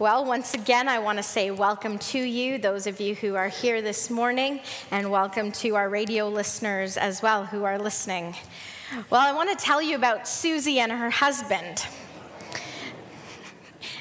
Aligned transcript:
Well, 0.00 0.24
once 0.24 0.54
again, 0.54 0.88
I 0.88 0.98
want 0.98 1.18
to 1.18 1.22
say 1.22 1.50
welcome 1.50 1.98
to 1.98 2.18
you, 2.18 2.56
those 2.56 2.86
of 2.86 3.02
you 3.02 3.14
who 3.14 3.34
are 3.34 3.48
here 3.48 3.82
this 3.82 4.08
morning, 4.08 4.60
and 4.90 5.10
welcome 5.10 5.52
to 5.52 5.76
our 5.76 5.90
radio 5.90 6.26
listeners 6.26 6.96
as 6.96 7.20
well 7.20 7.44
who 7.44 7.64
are 7.64 7.78
listening. 7.78 8.34
Well, 9.10 9.20
I 9.20 9.34
want 9.34 9.50
to 9.50 9.62
tell 9.62 9.82
you 9.82 9.96
about 9.96 10.26
Susie 10.26 10.80
and 10.80 10.90
her 10.90 11.10
husband. 11.10 11.84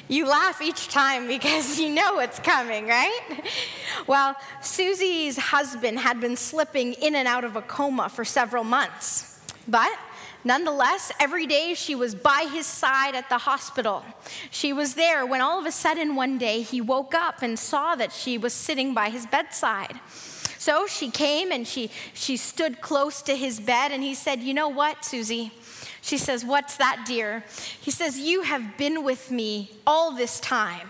You 0.07 0.25
laugh 0.25 0.61
each 0.61 0.87
time 0.87 1.27
because 1.27 1.77
you 1.77 1.89
know 1.89 2.13
what's 2.13 2.39
coming, 2.39 2.87
right? 2.87 3.19
Well, 4.07 4.37
Susie's 4.61 5.37
husband 5.37 5.99
had 5.99 6.21
been 6.21 6.37
slipping 6.37 6.93
in 6.93 7.13
and 7.13 7.27
out 7.27 7.43
of 7.43 7.57
a 7.57 7.61
coma 7.61 8.07
for 8.07 8.23
several 8.23 8.63
months, 8.63 9.41
but 9.67 9.91
Nonetheless, 10.43 11.11
every 11.19 11.45
day 11.45 11.73
she 11.73 11.95
was 11.95 12.15
by 12.15 12.47
his 12.51 12.65
side 12.65 13.15
at 13.15 13.29
the 13.29 13.39
hospital. 13.39 14.03
She 14.49 14.71
was 14.71 14.95
there 14.95 15.25
when 15.25 15.41
all 15.41 15.59
of 15.59 15.65
a 15.65 15.71
sudden 15.71 16.15
one 16.15 16.37
day 16.37 16.61
he 16.61 16.79
woke 16.79 17.13
up 17.13 17.41
and 17.41 17.59
saw 17.59 17.95
that 17.95 18.13
she 18.13 18.37
was 18.37 18.53
sitting 18.53 18.93
by 18.93 19.09
his 19.09 19.25
bedside. 19.25 19.99
So 20.57 20.87
she 20.87 21.09
came 21.09 21.51
and 21.51 21.67
she, 21.67 21.89
she 22.13 22.35
stood 22.35 22.81
close 22.81 23.21
to 23.23 23.35
his 23.35 23.59
bed 23.59 23.91
and 23.91 24.03
he 24.03 24.13
said, 24.13 24.41
You 24.41 24.53
know 24.53 24.69
what, 24.69 25.05
Susie? 25.05 25.51
She 26.01 26.17
says, 26.17 26.43
What's 26.45 26.77
that, 26.77 27.05
dear? 27.05 27.43
He 27.79 27.91
says, 27.91 28.19
You 28.19 28.41
have 28.43 28.77
been 28.77 29.03
with 29.03 29.31
me 29.31 29.71
all 29.85 30.11
this 30.11 30.39
time. 30.39 30.88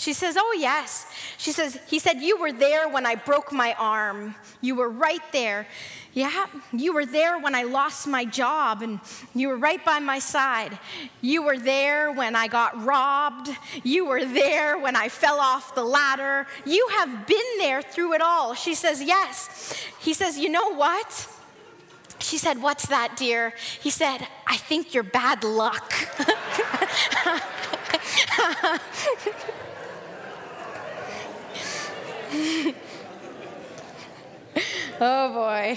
She 0.00 0.14
says, 0.14 0.38
Oh, 0.40 0.56
yes. 0.58 1.04
She 1.36 1.52
says, 1.52 1.78
He 1.86 1.98
said, 1.98 2.22
You 2.22 2.38
were 2.38 2.52
there 2.52 2.88
when 2.88 3.04
I 3.04 3.16
broke 3.16 3.52
my 3.52 3.74
arm. 3.74 4.34
You 4.62 4.74
were 4.74 4.88
right 4.88 5.20
there. 5.30 5.66
Yeah, 6.14 6.46
you 6.72 6.94
were 6.94 7.04
there 7.04 7.38
when 7.38 7.54
I 7.54 7.64
lost 7.64 8.08
my 8.08 8.24
job 8.24 8.80
and 8.80 9.00
you 9.34 9.48
were 9.48 9.58
right 9.58 9.84
by 9.84 9.98
my 9.98 10.18
side. 10.18 10.78
You 11.20 11.42
were 11.42 11.58
there 11.58 12.10
when 12.12 12.34
I 12.34 12.48
got 12.48 12.82
robbed. 12.82 13.50
You 13.84 14.06
were 14.06 14.24
there 14.24 14.78
when 14.78 14.96
I 14.96 15.10
fell 15.10 15.38
off 15.38 15.74
the 15.74 15.84
ladder. 15.84 16.46
You 16.64 16.88
have 16.92 17.26
been 17.26 17.58
there 17.58 17.82
through 17.82 18.14
it 18.14 18.22
all. 18.22 18.54
She 18.54 18.74
says, 18.74 19.02
Yes. 19.02 19.84
He 20.00 20.14
says, 20.14 20.38
You 20.38 20.48
know 20.48 20.74
what? 20.74 21.28
She 22.20 22.38
said, 22.38 22.62
What's 22.62 22.86
that, 22.86 23.18
dear? 23.18 23.52
He 23.82 23.90
said, 23.90 24.26
I 24.46 24.56
think 24.56 24.94
you're 24.94 25.02
bad 25.02 25.44
luck. 25.44 25.92
oh 35.00 35.32
boy. 35.32 35.76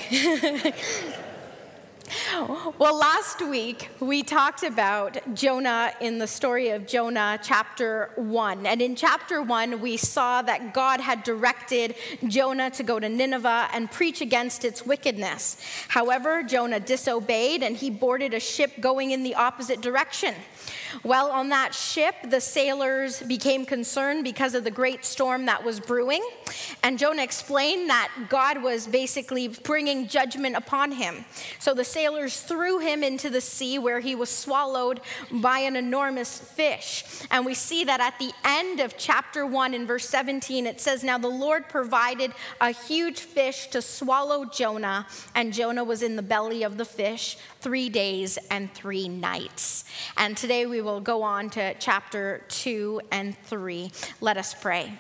well, 2.78 2.96
last 2.96 3.42
week 3.42 3.90
we 4.00 4.22
talked 4.22 4.62
about 4.62 5.18
Jonah 5.34 5.94
in 6.00 6.20
the 6.20 6.28
story 6.28 6.70
of 6.70 6.86
Jonah, 6.86 7.40
chapter 7.42 8.12
1. 8.18 8.68
And 8.68 8.84
in 8.84 8.96
chapter 8.96 9.42
1, 9.42 9.82
we 9.82 9.98
saw 9.98 10.44
that 10.44 10.76
God 10.76 11.00
had 11.00 11.24
directed 11.24 11.96
Jonah 12.28 12.70
to 12.72 12.84
go 12.84 13.00
to 13.00 13.10
Nineveh 13.10 13.70
and 13.74 13.90
preach 13.90 14.22
against 14.22 14.64
its 14.64 14.86
wickedness. 14.86 15.58
However, 15.88 16.44
Jonah 16.44 16.80
disobeyed 16.80 17.64
and 17.64 17.76
he 17.76 17.90
boarded 17.90 18.36
a 18.36 18.40
ship 18.40 18.74
going 18.80 19.10
in 19.10 19.24
the 19.24 19.34
opposite 19.34 19.82
direction. 19.82 20.36
Well, 21.04 21.32
on 21.32 21.50
that 21.50 21.74
ship, 21.74 22.16
the 22.30 22.40
sailors 22.40 23.22
became 23.24 23.66
concerned 23.66 24.24
because 24.24 24.54
of 24.54 24.64
the 24.64 24.72
great 24.72 25.04
storm 25.04 25.46
that 25.48 25.64
was 25.64 25.80
brewing. 25.80 26.24
And 26.84 27.00
Jonah 27.00 27.24
explained 27.24 27.90
that 27.90 28.10
God 28.30 28.62
was 28.62 28.88
basically 28.88 29.48
bringing 29.48 30.08
judgment 30.08 30.56
upon 30.56 30.92
him. 30.92 31.26
So 31.60 31.74
the 31.74 31.84
sailors 31.84 32.40
threw 32.42 32.80
him 32.80 33.04
into 33.04 33.30
the 33.30 33.42
sea 33.42 33.80
where 33.80 34.00
he 34.00 34.14
was 34.14 34.30
swallowed 34.30 35.02
by 35.32 35.60
an 35.60 35.76
enormous 35.76 36.38
fish. 36.40 37.04
And 37.32 37.46
we 37.46 37.54
see 37.54 37.84
that 37.86 38.00
at 38.00 38.20
the 38.20 38.32
end 38.46 38.80
of 38.80 38.98
chapter 38.98 39.46
1 39.46 39.74
in 39.74 39.88
verse 39.88 40.08
17, 40.08 40.68
it 40.68 40.80
says, 40.80 41.04
Now 41.04 41.18
the 41.18 41.28
Lord 41.28 41.70
provided 41.70 42.34
a 42.62 42.72
huge 42.72 43.20
fish 43.20 43.68
to 43.68 43.82
swallow 43.82 44.46
Jonah, 44.46 45.08
and 45.34 45.54
Jonah 45.54 45.84
was 45.84 46.04
in 46.04 46.16
the 46.16 46.22
belly 46.22 46.64
of 46.64 46.78
the 46.78 46.86
fish 46.86 47.38
three 47.62 47.90
days 47.90 48.38
and 48.52 48.72
three 48.74 49.08
nights. 49.08 49.86
And 50.18 50.38
today 50.38 50.53
we 50.54 50.82
will 50.82 51.02
go 51.02 51.24
on 51.24 51.50
to 51.52 51.74
chapter 51.80 52.46
2 52.50 53.02
and 53.12 53.36
3. 53.46 53.92
Let 54.22 54.38
us 54.38 54.54
pray. 54.54 55.00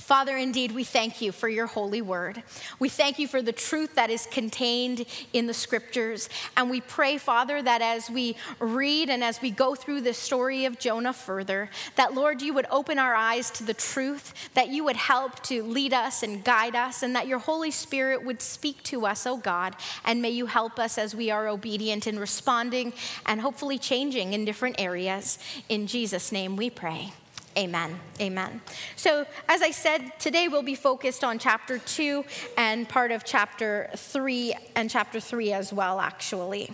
Father, 0.00 0.36
indeed, 0.36 0.72
we 0.72 0.82
thank 0.82 1.20
you 1.20 1.30
for 1.30 1.48
your 1.48 1.66
holy 1.66 2.00
word. 2.00 2.42
We 2.78 2.88
thank 2.88 3.18
you 3.18 3.28
for 3.28 3.42
the 3.42 3.52
truth 3.52 3.94
that 3.96 4.08
is 4.08 4.26
contained 4.26 5.04
in 5.32 5.46
the 5.46 5.54
scriptures. 5.54 6.28
And 6.56 6.70
we 6.70 6.80
pray, 6.80 7.18
Father, 7.18 7.62
that 7.62 7.82
as 7.82 8.08
we 8.08 8.36
read 8.58 9.10
and 9.10 9.22
as 9.22 9.42
we 9.42 9.50
go 9.50 9.74
through 9.74 10.00
the 10.00 10.14
story 10.14 10.64
of 10.64 10.78
Jonah 10.78 11.12
further, 11.12 11.68
that, 11.96 12.14
Lord, 12.14 12.40
you 12.40 12.54
would 12.54 12.66
open 12.70 12.98
our 12.98 13.14
eyes 13.14 13.50
to 13.52 13.64
the 13.64 13.74
truth, 13.74 14.32
that 14.54 14.68
you 14.68 14.84
would 14.84 14.96
help 14.96 15.42
to 15.44 15.62
lead 15.62 15.92
us 15.92 16.22
and 16.22 16.42
guide 16.42 16.74
us, 16.74 17.02
and 17.02 17.14
that 17.14 17.28
your 17.28 17.38
Holy 17.38 17.70
Spirit 17.70 18.24
would 18.24 18.40
speak 18.40 18.82
to 18.84 19.06
us, 19.06 19.26
oh 19.26 19.36
God. 19.36 19.76
And 20.04 20.22
may 20.22 20.30
you 20.30 20.46
help 20.46 20.78
us 20.78 20.96
as 20.96 21.14
we 21.14 21.30
are 21.30 21.46
obedient 21.46 22.06
in 22.06 22.18
responding 22.18 22.94
and 23.26 23.40
hopefully 23.40 23.78
changing 23.78 24.32
in 24.32 24.46
different 24.46 24.80
areas. 24.80 25.38
In 25.68 25.86
Jesus' 25.86 26.32
name 26.32 26.56
we 26.56 26.70
pray. 26.70 27.12
Amen. 27.58 27.98
Amen. 28.20 28.60
So, 28.94 29.26
as 29.48 29.60
I 29.60 29.72
said, 29.72 30.12
today 30.20 30.46
we'll 30.46 30.62
be 30.62 30.76
focused 30.76 31.24
on 31.24 31.38
chapter 31.38 31.78
2 31.78 32.24
and 32.56 32.88
part 32.88 33.10
of 33.10 33.24
chapter 33.24 33.90
3 33.96 34.54
and 34.76 34.88
chapter 34.88 35.18
3 35.18 35.52
as 35.52 35.72
well, 35.72 35.98
actually. 35.98 36.70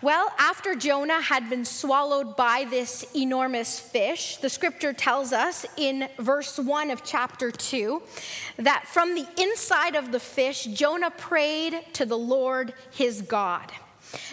Well, 0.00 0.30
after 0.38 0.76
Jonah 0.76 1.20
had 1.20 1.50
been 1.50 1.64
swallowed 1.64 2.36
by 2.36 2.66
this 2.70 3.04
enormous 3.16 3.80
fish, 3.80 4.36
the 4.36 4.48
scripture 4.48 4.92
tells 4.92 5.32
us 5.32 5.66
in 5.76 6.08
verse 6.18 6.56
1 6.56 6.90
of 6.90 7.02
chapter 7.02 7.50
2 7.50 8.00
that 8.58 8.86
from 8.86 9.16
the 9.16 9.26
inside 9.36 9.96
of 9.96 10.12
the 10.12 10.20
fish, 10.20 10.64
Jonah 10.64 11.10
prayed 11.10 11.82
to 11.94 12.06
the 12.06 12.18
Lord 12.18 12.74
his 12.92 13.22
God. 13.22 13.72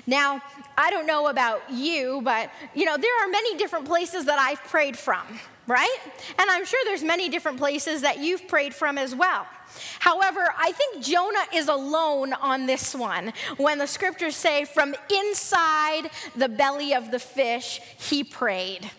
Now, 0.08 0.42
I 0.78 0.90
don't 0.90 1.08
know 1.08 1.28
about 1.28 1.62
you, 1.72 2.22
but 2.24 2.50
you 2.74 2.86
know, 2.86 2.98
there 2.98 3.24
are 3.24 3.28
many 3.28 3.58
different 3.58 3.86
places 3.86 4.26
that 4.26 4.40
I've 4.40 4.64
prayed 4.64 4.98
from, 4.98 5.24
right? 5.68 5.98
And 6.38 6.50
I'm 6.50 6.66
sure 6.66 6.80
there's 6.86 7.04
many 7.04 7.30
different 7.30 7.58
places 7.58 8.02
that 8.02 8.20
you've 8.20 8.48
prayed 8.48 8.74
from 8.74 8.98
as 8.98 9.16
well. 9.16 9.48
However, 10.00 10.54
I 10.58 10.72
think 10.72 11.04
Jonah 11.04 11.46
is 11.54 11.68
alone 11.68 12.34
on 12.34 12.66
this 12.66 12.94
one 12.96 13.34
when 13.58 13.78
the 13.78 13.88
scriptures 13.88 14.36
say, 14.36 14.66
from 14.66 14.96
inside 15.14 16.10
the 16.36 16.50
belly 16.50 16.94
of 16.94 17.12
the 17.12 17.20
fish, 17.20 17.82
he 17.98 18.24
prayed. 18.24 18.90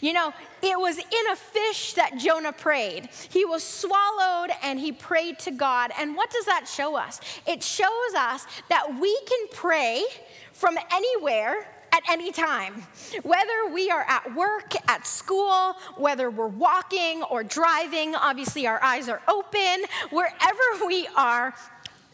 You 0.00 0.12
know, 0.12 0.32
it 0.62 0.78
was 0.78 0.98
in 0.98 1.30
a 1.32 1.36
fish 1.36 1.94
that 1.94 2.18
Jonah 2.18 2.52
prayed. 2.52 3.08
He 3.30 3.44
was 3.44 3.62
swallowed 3.62 4.50
and 4.62 4.78
he 4.78 4.92
prayed 4.92 5.38
to 5.40 5.50
God. 5.50 5.90
And 5.98 6.16
what 6.16 6.30
does 6.30 6.46
that 6.46 6.66
show 6.68 6.96
us? 6.96 7.20
It 7.46 7.62
shows 7.62 8.14
us 8.16 8.46
that 8.68 8.98
we 9.00 9.18
can 9.26 9.48
pray 9.52 10.04
from 10.52 10.76
anywhere 10.92 11.66
at 11.98 12.08
any 12.10 12.30
time. 12.30 12.86
Whether 13.22 13.72
we 13.72 13.90
are 13.90 14.04
at 14.08 14.34
work, 14.36 14.74
at 14.88 15.06
school, 15.06 15.74
whether 15.96 16.30
we're 16.30 16.46
walking 16.46 17.22
or 17.24 17.42
driving, 17.42 18.14
obviously 18.14 18.66
our 18.66 18.82
eyes 18.82 19.08
are 19.08 19.20
open, 19.26 19.84
wherever 20.10 20.86
we 20.86 21.08
are, 21.16 21.54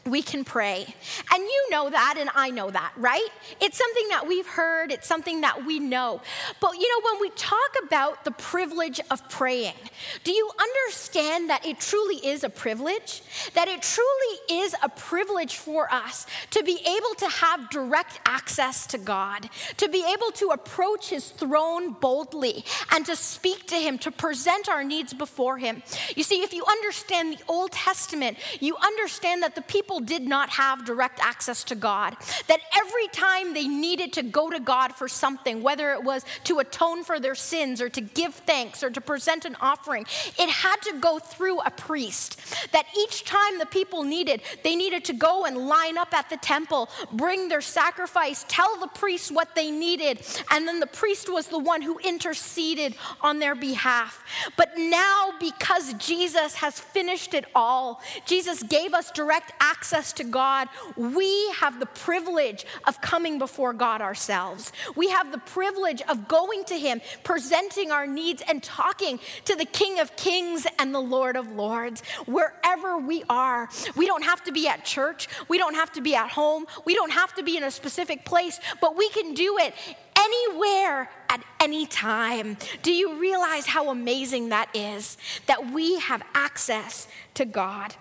we 0.06 0.22
can 0.22 0.44
pray. 0.44 0.87
And 1.32 1.42
you 1.42 1.66
know 1.70 1.88
that, 1.88 2.16
and 2.19 2.31
I 2.34 2.50
know 2.50 2.70
that, 2.70 2.92
right? 2.97 3.28
It's 3.60 3.78
something 3.78 4.09
that 4.09 4.26
we've 4.26 4.47
heard, 4.47 4.92
it's 4.92 5.06
something 5.06 5.41
that 5.41 5.65
we 5.65 5.78
know. 5.78 6.20
But 6.60 6.75
you 6.75 6.88
know, 6.88 7.10
when 7.10 7.20
we 7.20 7.31
talk 7.31 7.59
about 7.84 8.25
the 8.25 8.31
privilege 8.31 9.00
of 9.10 9.26
praying, 9.28 9.75
do 10.22 10.32
you 10.32 10.50
understand 10.59 11.50
that 11.50 11.65
it 11.65 11.81
truly 11.81 12.16
is 12.16 12.44
a 12.44 12.50
privilege? 12.50 13.22
That 13.54 13.69
it 13.69 13.82
truly 13.82 14.62
is 14.65 14.75
a 14.82 14.88
privilege 14.88 15.56
for 15.56 15.92
us 15.92 16.26
to 16.50 16.62
be 16.62 16.78
able 16.86 17.15
to 17.19 17.28
have 17.28 17.71
direct 17.71 18.21
access 18.26 18.86
to 18.88 18.98
God, 18.98 19.48
to 19.78 19.88
be 19.88 20.04
able 20.12 20.32
to 20.32 20.48
approach 20.48 21.10
His 21.10 21.31
throne 21.31 21.92
boldly 21.92 22.65
and 22.91 23.06
to 23.06 23.16
speak 23.16 23.66
to 23.69 23.76
Him, 23.76 23.98
to 23.98 24.10
present 24.10 24.69
our 24.69 24.84
needs 24.84 25.15
before 25.15 25.59
Him. 25.59 25.83
You 26.15 26.22
see, 26.22 26.42
if 26.42 26.53
you 26.53 26.65
understand 26.68 27.33
the 27.33 27.42
Old 27.48 27.72
Testament, 27.72 28.39
you 28.60 28.77
understand 28.77 29.42
that 29.42 29.54
the 29.54 29.62
people 29.62 29.94
people 29.95 30.07
did 30.07 30.27
not 30.27 30.51
have 30.51 30.85
direct 30.85 31.21
access 31.21 31.63
to 31.65 31.75
God. 31.75 32.17
That 32.49 32.61
every 32.77 33.07
time 33.09 33.55
they 33.55 33.69
needed 33.69 34.13
to 34.15 34.23
go 34.23 34.51
to 34.51 34.59
God 34.59 34.93
for 34.93 35.09
something, 35.09 35.63
whether 35.63 35.93
it 35.93 36.03
was 36.03 36.25
to 36.45 36.59
atone 36.59 37.05
for 37.05 37.21
their 37.21 37.35
sins 37.35 37.81
or 37.81 37.89
to 37.91 38.01
give 38.01 38.35
thanks 38.35 38.83
or 38.83 38.91
to 38.91 39.01
present 39.01 39.45
an 39.45 39.57
offering, 39.61 40.05
it 40.39 40.51
had 40.51 40.77
to 40.83 40.99
go 40.99 41.19
through 41.19 41.61
a 41.61 41.71
priest. 41.71 42.41
That 42.73 42.87
each 42.99 43.25
time 43.25 43.59
the 43.59 43.67
people 43.67 44.03
needed, 44.03 44.43
they 44.65 44.75
needed 44.75 45.05
to 45.05 45.13
go 45.13 45.45
and 45.45 45.69
line 45.69 45.97
up 45.97 46.13
at 46.13 46.29
the 46.29 46.39
temple, 46.39 46.89
bring 47.13 47.49
their 47.49 47.61
sacrifice, 47.61 48.45
tell 48.49 48.77
the 48.81 48.89
priest 48.89 49.31
what 49.31 49.55
they 49.55 49.71
needed, 49.71 50.27
and 50.51 50.67
then 50.67 50.81
the 50.81 50.87
priest 50.87 51.33
was 51.33 51.47
the 51.47 51.59
one 51.59 51.83
who 51.83 51.99
interceded 52.01 52.97
on 53.21 53.39
their 53.39 53.55
behalf. 53.55 54.25
But 54.57 54.73
now, 54.77 55.33
because 55.39 55.95
Jesus 55.95 56.57
has 56.57 56.81
finished 56.81 57.35
it 57.35 57.45
all, 57.55 58.01
Jesus 58.27 58.63
gave 58.65 58.93
us 58.93 59.13
direct 59.13 59.53
access 59.61 59.84
access 59.84 60.15
to 60.15 60.25
God, 60.25 60.69
we 60.97 61.51
have 61.51 61.78
the 61.78 61.84
privilege 61.84 62.65
of 62.86 63.03
coming 63.03 63.39
before 63.39 63.75
God 63.75 64.01
ourselves. 64.01 64.72
We 64.97 65.10
have 65.10 65.31
the 65.31 65.36
privilege 65.36 66.01
of 66.09 66.27
going 66.27 66.65
to 66.65 66.78
Him, 66.78 67.03
presenting 67.22 67.91
our 67.91 68.07
needs, 68.07 68.42
and 68.48 68.63
talking 68.63 69.21
to 69.45 69.54
the 69.54 69.66
King 69.66 70.01
of 70.01 70.16
Kings 70.16 70.66
and 70.78 70.95
the 70.95 71.01
Lord 71.01 71.36
of 71.36 71.53
Lords. 71.53 72.03
Wherever 72.25 72.97
we 72.97 73.25
are, 73.28 73.69
we 73.95 74.07
don't 74.07 74.25
have 74.25 74.42
to 74.45 74.53
be 74.53 74.66
at 74.69 74.86
church, 74.86 75.28
we 75.48 75.59
don't 75.59 75.75
have 75.75 75.92
to 75.92 76.01
be 76.01 76.15
at 76.15 76.31
home, 76.31 76.65
we 76.86 76.95
don't 76.95 77.13
have 77.13 77.34
to 77.34 77.42
be 77.42 77.59
in 77.59 77.63
a 77.63 77.71
specific 77.71 78.25
place, 78.25 78.59
but 78.81 78.97
we 78.97 79.10
can 79.10 79.34
do 79.34 79.59
it 79.59 79.75
anywhere 80.19 81.10
at 81.28 81.45
any 81.60 81.84
time. 81.84 82.57
Do 82.83 82.91
you 82.91 83.21
realize 83.21 83.66
how 83.66 83.91
amazing 83.91 84.48
that 84.48 84.75
is? 84.75 85.19
That 85.45 85.72
we 85.72 85.98
have 85.98 86.22
access 86.33 87.07
to 87.34 87.45
God. 87.45 87.95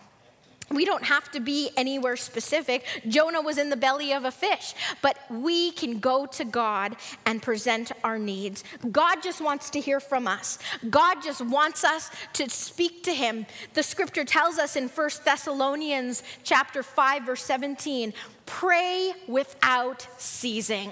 We 0.72 0.86
don't 0.86 1.04
have 1.04 1.32
to 1.32 1.40
be 1.40 1.72
anywhere 1.78 2.16
specific. 2.16 2.86
Jonah 3.08 3.42
was 3.42 3.58
in 3.58 3.70
the 3.70 3.76
belly 3.76 4.14
of 4.14 4.26
a 4.26 4.32
fish, 4.32 4.74
but 5.02 5.18
we 5.30 5.72
can 5.72 6.00
go 6.00 6.26
to 6.28 6.46
God 6.46 6.96
and 7.26 7.42
present 7.42 7.92
our 8.04 8.18
needs. 8.18 8.64
God 8.92 9.22
just 9.22 9.42
wants 9.42 9.70
to 9.72 9.80
hear 9.80 10.00
from 10.00 10.28
us. 10.28 10.60
God 10.90 11.22
just 11.24 11.42
wants 11.42 11.84
us 11.84 12.10
to 12.34 12.50
speak 12.50 13.04
to 13.04 13.14
him. 13.14 13.46
The 13.74 13.84
scripture 13.84 14.26
tells 14.26 14.58
us 14.58 14.76
in 14.76 14.88
1 14.88 15.10
Thessalonians 15.26 16.24
chapter 16.44 16.84
5 16.84 17.24
verse 17.24 17.44
17, 17.44 18.14
Pray 18.46 19.14
without 19.28 20.08
ceasing. 20.18 20.92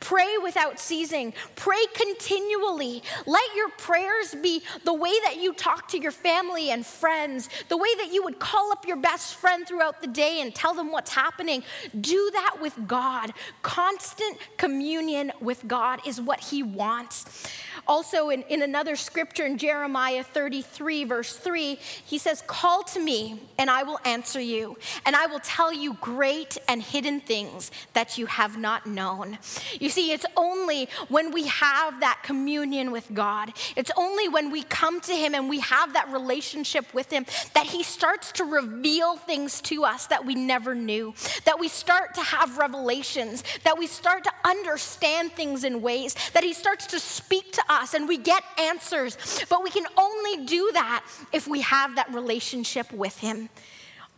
Pray 0.00 0.36
without 0.42 0.80
ceasing. 0.80 1.32
Pray 1.54 1.84
continually. 1.94 3.02
Let 3.26 3.54
your 3.54 3.68
prayers 3.70 4.34
be 4.42 4.62
the 4.84 4.94
way 4.94 5.12
that 5.24 5.36
you 5.40 5.52
talk 5.52 5.88
to 5.88 5.98
your 5.98 6.10
family 6.10 6.70
and 6.70 6.84
friends, 6.84 7.48
the 7.68 7.76
way 7.76 7.88
that 7.98 8.12
you 8.12 8.24
would 8.24 8.38
call 8.38 8.72
up 8.72 8.86
your 8.86 8.96
best 8.96 9.36
friend 9.36 9.66
throughout 9.66 10.00
the 10.00 10.08
day 10.08 10.40
and 10.40 10.54
tell 10.54 10.74
them 10.74 10.90
what's 10.90 11.12
happening. 11.12 11.62
Do 12.00 12.30
that 12.32 12.56
with 12.60 12.74
God. 12.86 13.32
Constant 13.62 14.38
communion 14.56 15.32
with 15.40 15.66
God 15.68 16.00
is 16.06 16.20
what 16.20 16.40
He 16.40 16.62
wants. 16.62 17.48
Also, 17.86 18.30
in, 18.30 18.42
in 18.42 18.62
another 18.62 18.96
scripture 18.96 19.46
in 19.46 19.58
Jeremiah 19.58 20.22
33, 20.22 21.04
verse 21.04 21.36
3, 21.36 21.74
he 22.04 22.18
says, 22.18 22.42
Call 22.46 22.82
to 22.84 23.00
me, 23.00 23.40
and 23.58 23.70
I 23.70 23.82
will 23.82 23.98
answer 24.04 24.40
you, 24.40 24.76
and 25.04 25.16
I 25.16 25.26
will 25.26 25.40
tell 25.40 25.72
you 25.72 25.94
great 25.94 26.58
and 26.68 26.79
hidden 26.80 27.20
things 27.20 27.70
that 27.92 28.18
you 28.18 28.26
have 28.26 28.58
not 28.58 28.86
known. 28.86 29.38
You 29.78 29.90
see, 29.90 30.12
it's 30.12 30.26
only 30.36 30.88
when 31.08 31.32
we 31.32 31.46
have 31.46 32.00
that 32.00 32.20
communion 32.24 32.90
with 32.90 33.12
God, 33.14 33.52
it's 33.76 33.90
only 33.96 34.28
when 34.28 34.50
we 34.50 34.62
come 34.64 35.00
to 35.02 35.12
Him 35.12 35.34
and 35.34 35.48
we 35.48 35.60
have 35.60 35.92
that 35.92 36.10
relationship 36.12 36.92
with 36.92 37.10
Him 37.10 37.26
that 37.54 37.66
He 37.66 37.82
starts 37.82 38.32
to 38.32 38.44
reveal 38.44 39.16
things 39.16 39.60
to 39.62 39.84
us 39.84 40.06
that 40.06 40.24
we 40.24 40.34
never 40.34 40.74
knew, 40.74 41.14
that 41.44 41.58
we 41.58 41.68
start 41.68 42.14
to 42.14 42.22
have 42.22 42.58
revelations, 42.58 43.44
that 43.64 43.78
we 43.78 43.86
start 43.86 44.24
to 44.24 44.32
understand 44.44 45.32
things 45.32 45.64
in 45.64 45.82
ways, 45.82 46.14
that 46.32 46.44
He 46.44 46.52
starts 46.52 46.86
to 46.88 46.98
speak 46.98 47.52
to 47.52 47.62
us 47.68 47.94
and 47.94 48.08
we 48.08 48.18
get 48.18 48.42
answers. 48.58 49.44
But 49.48 49.62
we 49.62 49.70
can 49.70 49.86
only 49.96 50.46
do 50.46 50.70
that 50.72 51.04
if 51.32 51.46
we 51.46 51.60
have 51.62 51.96
that 51.96 52.12
relationship 52.12 52.92
with 52.92 53.18
Him. 53.18 53.48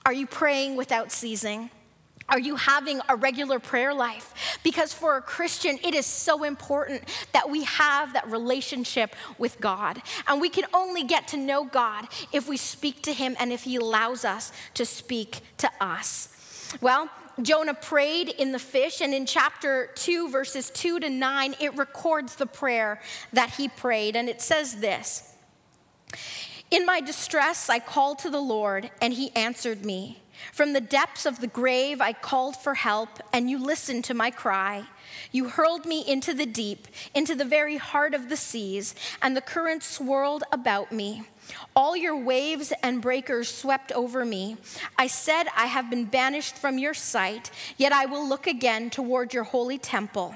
Are 0.04 0.12
you 0.12 0.26
praying 0.26 0.76
without 0.76 1.12
ceasing? 1.12 1.70
Are 2.32 2.38
you 2.38 2.56
having 2.56 3.02
a 3.10 3.14
regular 3.14 3.58
prayer 3.58 3.92
life? 3.92 4.58
Because 4.62 4.90
for 4.90 5.18
a 5.18 5.20
Christian, 5.20 5.78
it 5.84 5.94
is 5.94 6.06
so 6.06 6.44
important 6.44 7.02
that 7.32 7.50
we 7.50 7.64
have 7.64 8.14
that 8.14 8.30
relationship 8.30 9.14
with 9.36 9.60
God. 9.60 10.00
And 10.26 10.40
we 10.40 10.48
can 10.48 10.64
only 10.72 11.04
get 11.04 11.28
to 11.28 11.36
know 11.36 11.62
God 11.62 12.06
if 12.32 12.48
we 12.48 12.56
speak 12.56 13.02
to 13.02 13.12
Him 13.12 13.36
and 13.38 13.52
if 13.52 13.64
He 13.64 13.76
allows 13.76 14.24
us 14.24 14.50
to 14.72 14.86
speak 14.86 15.40
to 15.58 15.70
us. 15.78 16.30
Well, 16.80 17.10
Jonah 17.42 17.74
prayed 17.74 18.30
in 18.30 18.52
the 18.52 18.58
fish, 18.58 19.02
and 19.02 19.12
in 19.12 19.26
chapter 19.26 19.90
2, 19.94 20.30
verses 20.30 20.70
2 20.70 21.00
to 21.00 21.10
9, 21.10 21.54
it 21.60 21.76
records 21.76 22.36
the 22.36 22.46
prayer 22.46 23.02
that 23.34 23.50
he 23.50 23.68
prayed. 23.68 24.16
And 24.16 24.30
it 24.30 24.40
says 24.40 24.76
this 24.76 25.34
In 26.70 26.86
my 26.86 27.02
distress, 27.02 27.68
I 27.68 27.78
called 27.78 28.20
to 28.20 28.30
the 28.30 28.40
Lord, 28.40 28.90
and 29.02 29.12
he 29.12 29.36
answered 29.36 29.84
me. 29.84 30.21
From 30.52 30.72
the 30.72 30.80
depths 30.80 31.26
of 31.26 31.40
the 31.40 31.46
grave, 31.46 32.00
I 32.00 32.12
called 32.12 32.56
for 32.56 32.74
help, 32.74 33.20
and 33.32 33.48
you 33.50 33.58
listened 33.58 34.04
to 34.04 34.14
my 34.14 34.30
cry. 34.30 34.84
You 35.30 35.48
hurled 35.48 35.86
me 35.86 36.04
into 36.06 36.34
the 36.34 36.46
deep, 36.46 36.88
into 37.14 37.34
the 37.34 37.44
very 37.44 37.76
heart 37.76 38.14
of 38.14 38.28
the 38.28 38.36
seas, 38.36 38.94
and 39.20 39.36
the 39.36 39.40
currents 39.40 39.86
swirled 39.86 40.44
about 40.52 40.92
me. 40.92 41.22
All 41.74 41.96
your 41.96 42.16
waves 42.16 42.72
and 42.82 43.02
breakers 43.02 43.52
swept 43.52 43.92
over 43.92 44.24
me. 44.24 44.56
I 44.98 45.06
said, 45.06 45.44
I 45.56 45.66
have 45.66 45.90
been 45.90 46.04
banished 46.04 46.56
from 46.56 46.78
your 46.78 46.94
sight, 46.94 47.50
yet 47.76 47.92
I 47.92 48.06
will 48.06 48.26
look 48.26 48.46
again 48.46 48.90
toward 48.90 49.34
your 49.34 49.44
holy 49.44 49.78
temple. 49.78 50.34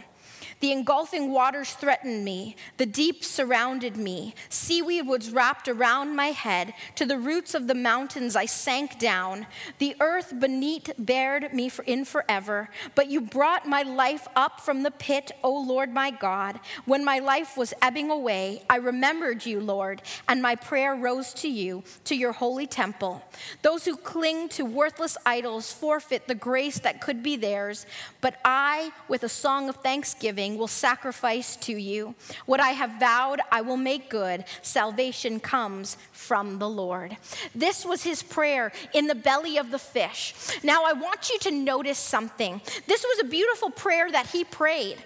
The 0.61 0.73
engulfing 0.73 1.33
waters 1.33 1.73
threatened 1.73 2.25
me. 2.25 2.57
The 2.79 2.87
deep 2.87 3.23
surrounded 3.23 3.97
me. 3.97 4.35
Seaweed 4.49 5.07
was 5.07 5.31
wrapped 5.31 5.69
around 5.69 6.17
my 6.17 6.29
head. 6.29 6.73
To 6.95 7.05
the 7.05 7.19
roots 7.19 7.55
of 7.55 7.67
the 7.67 7.75
mountains 7.75 8.35
I 8.35 8.47
sank 8.47 8.99
down. 8.99 9.47
The 9.79 9.95
earth 10.01 10.33
beneath 10.41 10.91
bared 10.99 11.53
me 11.53 11.71
in 11.87 12.07
forever. 12.07 12.71
But 12.95 13.11
you 13.11 13.21
brought 13.21 13.69
my 13.69 13.83
life 13.83 14.27
up 14.35 14.61
from 14.61 14.83
the 14.83 14.91
pit, 14.91 15.33
O 15.43 15.53
Lord 15.53 15.93
my 15.93 16.11
God. 16.11 16.59
When 16.87 17.05
my 17.05 17.19
life 17.19 17.57
was 17.57 17.75
ebbing 17.83 18.11
away, 18.11 18.63
I 18.71 18.77
remembered 18.77 19.45
you, 19.45 19.61
Lord, 19.61 20.01
and 20.27 20.41
my 20.41 20.55
prayer 20.55 20.95
rose 20.95 21.35
to 21.35 21.49
you, 21.49 21.85
to 22.05 22.15
your 22.15 22.33
holy 22.33 22.67
temple. 22.67 23.23
Those 23.61 23.85
who 23.85 23.97
cling 23.97 24.49
to 24.51 24.65
worthless 24.65 25.19
idols 25.27 25.71
forfeit 25.73 26.29
the 26.29 26.35
grace 26.35 26.79
that 26.79 27.03
could 27.03 27.23
be 27.23 27.37
theirs. 27.37 27.85
But 28.21 28.39
I, 28.45 28.93
with 29.09 29.23
a 29.23 29.29
song 29.29 29.69
of 29.69 29.77
thanksgiving, 29.77 30.46
will 30.55 30.69
sacrifice 30.69 31.57
to 31.57 31.73
you. 31.73 32.15
What 32.47 32.61
I 32.61 32.71
have 32.71 33.01
vowed, 33.01 33.41
I 33.51 33.63
will 33.63 33.77
make 33.77 34.09
good. 34.09 34.45
Salvation 34.63 35.41
comes 35.41 35.97
from 36.13 36.59
the 36.59 36.69
Lord. 36.69 37.17
This 37.55 37.85
was 37.85 38.05
his 38.05 38.23
prayer 38.23 38.73
in 38.95 39.07
the 39.07 39.15
belly 39.15 39.59
of 39.59 39.71
the 39.71 39.79
fish. 39.79 40.35
Now, 40.63 40.85
I 40.85 40.93
want 40.93 41.31
you 41.31 41.39
to 41.41 41.51
notice 41.51 41.99
something. 41.99 42.61
This 42.87 43.05
was 43.05 43.21
a 43.21 43.29
beautiful 43.29 43.71
prayer 43.71 44.11
that 44.11 44.29
he 44.29 44.45
prayed, 44.45 44.99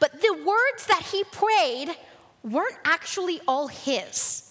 but 0.00 0.20
the 0.20 0.34
words 0.44 0.86
that 0.86 1.02
he 1.12 1.24
prayed 1.24 1.94
weren't 2.42 2.76
actually 2.84 3.40
all 3.46 3.68
his. 3.68 4.44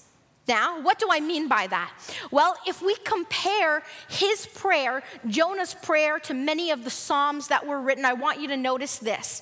Now, 0.48 0.82
what 0.82 0.98
do 0.98 1.10
I 1.12 1.20
mean 1.20 1.50
by 1.50 1.68
that? 1.68 1.92
Well, 2.32 2.56
if 2.66 2.82
we 2.82 2.96
compare 3.04 3.84
his 4.08 4.46
prayer, 4.46 5.04
Jonah's 5.28 5.74
prayer, 5.74 6.20
to 6.20 6.34
many 6.34 6.72
of 6.72 6.86
the 6.86 6.90
Psalms 6.90 7.50
that 7.50 7.68
were 7.68 7.82
written, 7.82 8.06
I 8.06 8.14
want 8.14 8.40
you 8.40 8.48
to 8.48 8.58
notice 8.58 8.98
this. 8.98 9.42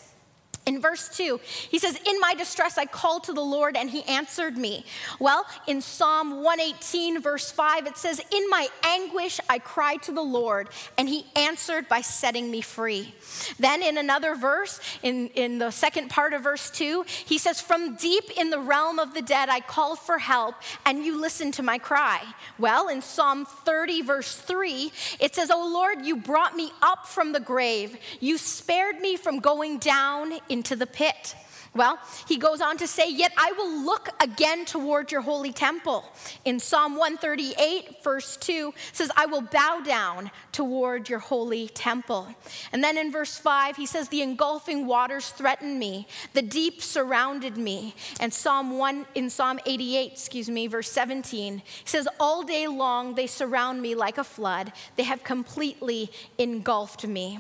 In 0.66 0.82
verse 0.82 1.10
2, 1.10 1.40
he 1.70 1.78
says, 1.78 1.96
In 2.08 2.20
my 2.20 2.34
distress 2.34 2.80
I 2.80 2.86
called 2.86 3.26
to 3.26 3.34
the 3.34 3.42
Lord 3.42 3.78
and 3.78 3.88
he 3.88 4.02
answered 4.04 4.58
me. 4.58 4.84
Well, 5.20 5.46
in 5.68 5.80
Psalm 5.80 6.42
118, 6.42 7.22
verse 7.22 7.52
5, 7.52 7.86
it 7.86 7.98
says, 7.98 8.20
In 8.32 8.50
my 8.50 8.68
anguish 8.84 9.40
I 9.48 9.60
cried 9.60 10.02
to 10.04 10.12
the 10.12 10.24
Lord 10.24 10.70
and 10.98 11.08
he 11.08 11.28
answered 11.36 11.88
by 11.88 12.02
setting 12.02 12.50
me 12.50 12.62
free. 12.62 13.14
Then 13.60 13.84
in 13.84 14.00
another 14.00 14.34
verse, 14.34 14.80
in, 15.04 15.28
in 15.36 15.60
the 15.60 15.70
second 15.70 16.10
part 16.10 16.34
of 16.34 16.42
verse 16.42 16.72
2, 16.72 17.06
he 17.26 17.38
says, 17.38 17.62
From 17.62 17.96
deep 17.96 18.32
in 18.36 18.50
the 18.50 18.60
realm 18.60 18.98
of 18.98 19.14
the 19.14 19.22
dead 19.22 19.50
I 19.50 19.60
called 19.60 20.00
for 20.00 20.18
help 20.18 20.56
and 20.84 21.06
you 21.06 21.22
listened 21.22 21.54
to 21.56 21.64
my 21.64 21.78
cry. 21.78 22.24
Well, 22.58 22.88
in 22.88 23.04
Psalm 23.04 23.46
30, 23.46 24.02
verse 24.02 24.36
3, 24.36 24.92
it 25.20 25.36
says, 25.36 25.52
Oh 25.52 25.72
Lord, 25.72 26.04
you 26.04 26.16
brought 26.18 26.56
me 26.56 26.72
up 26.82 27.06
from 27.06 27.34
the 27.34 27.40
grave, 27.40 27.98
you 28.20 28.40
spared 28.40 29.00
me 29.00 29.16
from 29.16 29.38
going 29.38 29.78
down 29.78 30.34
into 30.56 30.74
the 30.76 30.88
pit. 30.88 31.36
Well, 31.76 32.00
he 32.26 32.38
goes 32.38 32.62
on 32.62 32.78
to 32.78 32.88
say, 32.88 33.12
Yet 33.12 33.34
I 33.38 33.52
will 33.52 33.84
look 33.84 34.08
again 34.24 34.64
toward 34.64 35.12
your 35.12 35.20
holy 35.20 35.52
temple. 35.52 36.06
In 36.46 36.58
Psalm 36.62 36.94
138, 36.96 38.02
verse 38.02 38.38
2, 38.38 38.74
says, 38.94 39.12
I 39.18 39.26
will 39.26 39.42
bow 39.42 39.82
down 39.82 40.32
toward 40.54 41.10
your 41.10 41.20
holy 41.20 41.68
temple. 41.68 42.34
And 42.72 42.82
then 42.82 42.98
in 42.98 43.12
verse 43.12 43.38
5, 43.38 43.76
he 43.76 43.86
says, 43.86 44.08
The 44.08 44.22
engulfing 44.22 44.88
waters 44.88 45.32
threatened 45.32 45.78
me, 45.78 46.08
the 46.32 46.42
deep 46.42 46.82
surrounded 46.82 47.58
me. 47.58 47.94
And 48.22 48.34
Psalm 48.34 48.78
1, 48.78 49.06
in 49.16 49.30
Psalm 49.30 49.60
88, 49.66 50.14
excuse 50.14 50.50
me, 50.50 50.68
verse 50.68 50.90
17, 50.90 51.58
he 51.58 51.64
says, 51.84 52.08
All 52.22 52.44
day 52.44 52.68
long 52.70 53.16
they 53.16 53.28
surround 53.28 53.82
me 53.82 53.96
like 53.96 54.18
a 54.18 54.24
flood, 54.24 54.72
they 54.96 55.04
have 55.04 55.26
completely 55.26 56.10
engulfed 56.38 57.06
me. 57.06 57.38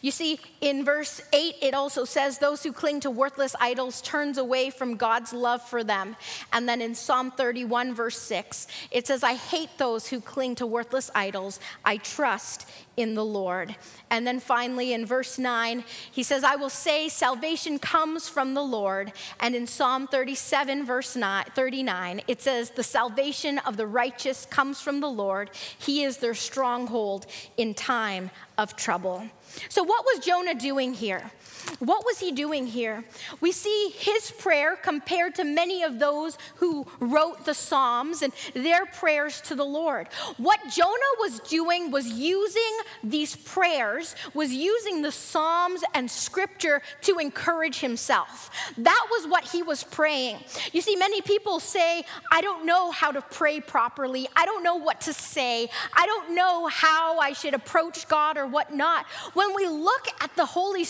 You 0.00 0.10
see, 0.10 0.40
in 0.60 0.84
verse 0.84 1.20
8, 1.32 1.56
it 1.60 1.74
also 1.74 2.04
says, 2.04 2.38
Those 2.38 2.62
who 2.62 2.72
cling 2.72 3.00
to 3.00 3.10
worthless 3.10 3.54
idols 3.60 4.00
turns 4.00 4.38
away 4.38 4.70
from 4.70 4.96
God's 4.96 5.32
love 5.32 5.62
for 5.62 5.84
them. 5.84 6.16
And 6.52 6.68
then 6.68 6.80
in 6.80 6.94
Psalm 6.94 7.30
31, 7.30 7.94
verse 7.94 8.18
6, 8.18 8.66
it 8.90 9.06
says, 9.06 9.22
I 9.22 9.34
hate 9.34 9.70
those 9.78 10.08
who 10.08 10.20
cling 10.20 10.54
to 10.56 10.66
worthless 10.66 11.10
idols. 11.14 11.60
I 11.84 11.98
trust 11.98 12.68
in 12.96 13.14
the 13.14 13.24
Lord. 13.24 13.74
And 14.10 14.26
then 14.26 14.40
finally, 14.40 14.92
in 14.92 15.06
verse 15.06 15.38
9, 15.38 15.84
he 16.10 16.22
says, 16.22 16.44
I 16.44 16.56
will 16.56 16.70
say, 16.70 17.08
Salvation 17.08 17.78
comes 17.78 18.28
from 18.28 18.54
the 18.54 18.62
Lord. 18.62 19.12
And 19.40 19.54
in 19.54 19.66
Psalm 19.66 20.06
37, 20.06 20.84
verse 20.84 21.16
39, 21.54 22.22
it 22.28 22.42
says, 22.42 22.70
The 22.70 22.82
salvation 22.82 23.58
of 23.60 23.76
the 23.76 23.86
righteous 23.86 24.46
comes 24.46 24.80
from 24.80 25.00
the 25.00 25.10
Lord. 25.10 25.50
He 25.78 26.04
is 26.04 26.18
their 26.18 26.34
stronghold 26.34 27.26
in 27.56 27.74
time 27.74 28.30
of 28.58 28.76
trouble. 28.76 29.24
So, 29.68 29.82
what 29.82 30.04
was 30.04 30.24
Jonah 30.24 30.54
doing 30.54 30.94
here? 30.94 31.30
What 31.78 32.04
was 32.04 32.18
he 32.18 32.32
doing 32.32 32.66
here? 32.66 33.04
We 33.40 33.52
see 33.52 33.90
his 33.96 34.30
prayer 34.30 34.76
compared 34.76 35.34
to 35.36 35.44
many 35.44 35.82
of 35.82 35.98
those 35.98 36.36
who 36.56 36.86
wrote 36.98 37.44
the 37.44 37.54
Psalms 37.54 38.22
and 38.22 38.32
their 38.54 38.86
prayers 38.86 39.40
to 39.42 39.54
the 39.54 39.64
Lord. 39.64 40.08
What 40.36 40.60
Jonah 40.70 41.14
was 41.18 41.40
doing 41.40 41.90
was 41.90 42.06
using 42.06 42.78
these 43.02 43.36
prayers, 43.36 44.14
was 44.34 44.52
using 44.52 45.02
the 45.02 45.12
Psalms 45.12 45.82
and 45.94 46.10
scripture 46.10 46.82
to 47.02 47.18
encourage 47.18 47.80
himself. 47.80 48.50
That 48.76 49.06
was 49.10 49.26
what 49.26 49.44
he 49.44 49.62
was 49.62 49.84
praying. 49.84 50.38
You 50.72 50.80
see, 50.80 50.96
many 50.96 51.20
people 51.22 51.60
say, 51.60 52.04
I 52.30 52.40
don't 52.40 52.66
know 52.66 52.90
how 52.90 53.10
to 53.10 53.22
pray 53.22 53.60
properly. 53.60 54.28
I 54.36 54.44
don't 54.44 54.62
know 54.62 54.76
what 54.76 55.00
to 55.02 55.12
say. 55.12 55.68
I 55.94 56.06
don't 56.06 56.34
know 56.34 56.66
how 56.66 57.18
I 57.18 57.32
should 57.32 57.54
approach 57.54 58.08
God 58.08 58.36
or 58.36 58.46
whatnot. 58.46 59.06
When 59.34 59.54
we 59.54 59.66
look 59.66 60.08
at 60.20 60.34
the 60.36 60.44
Holy 60.44 60.84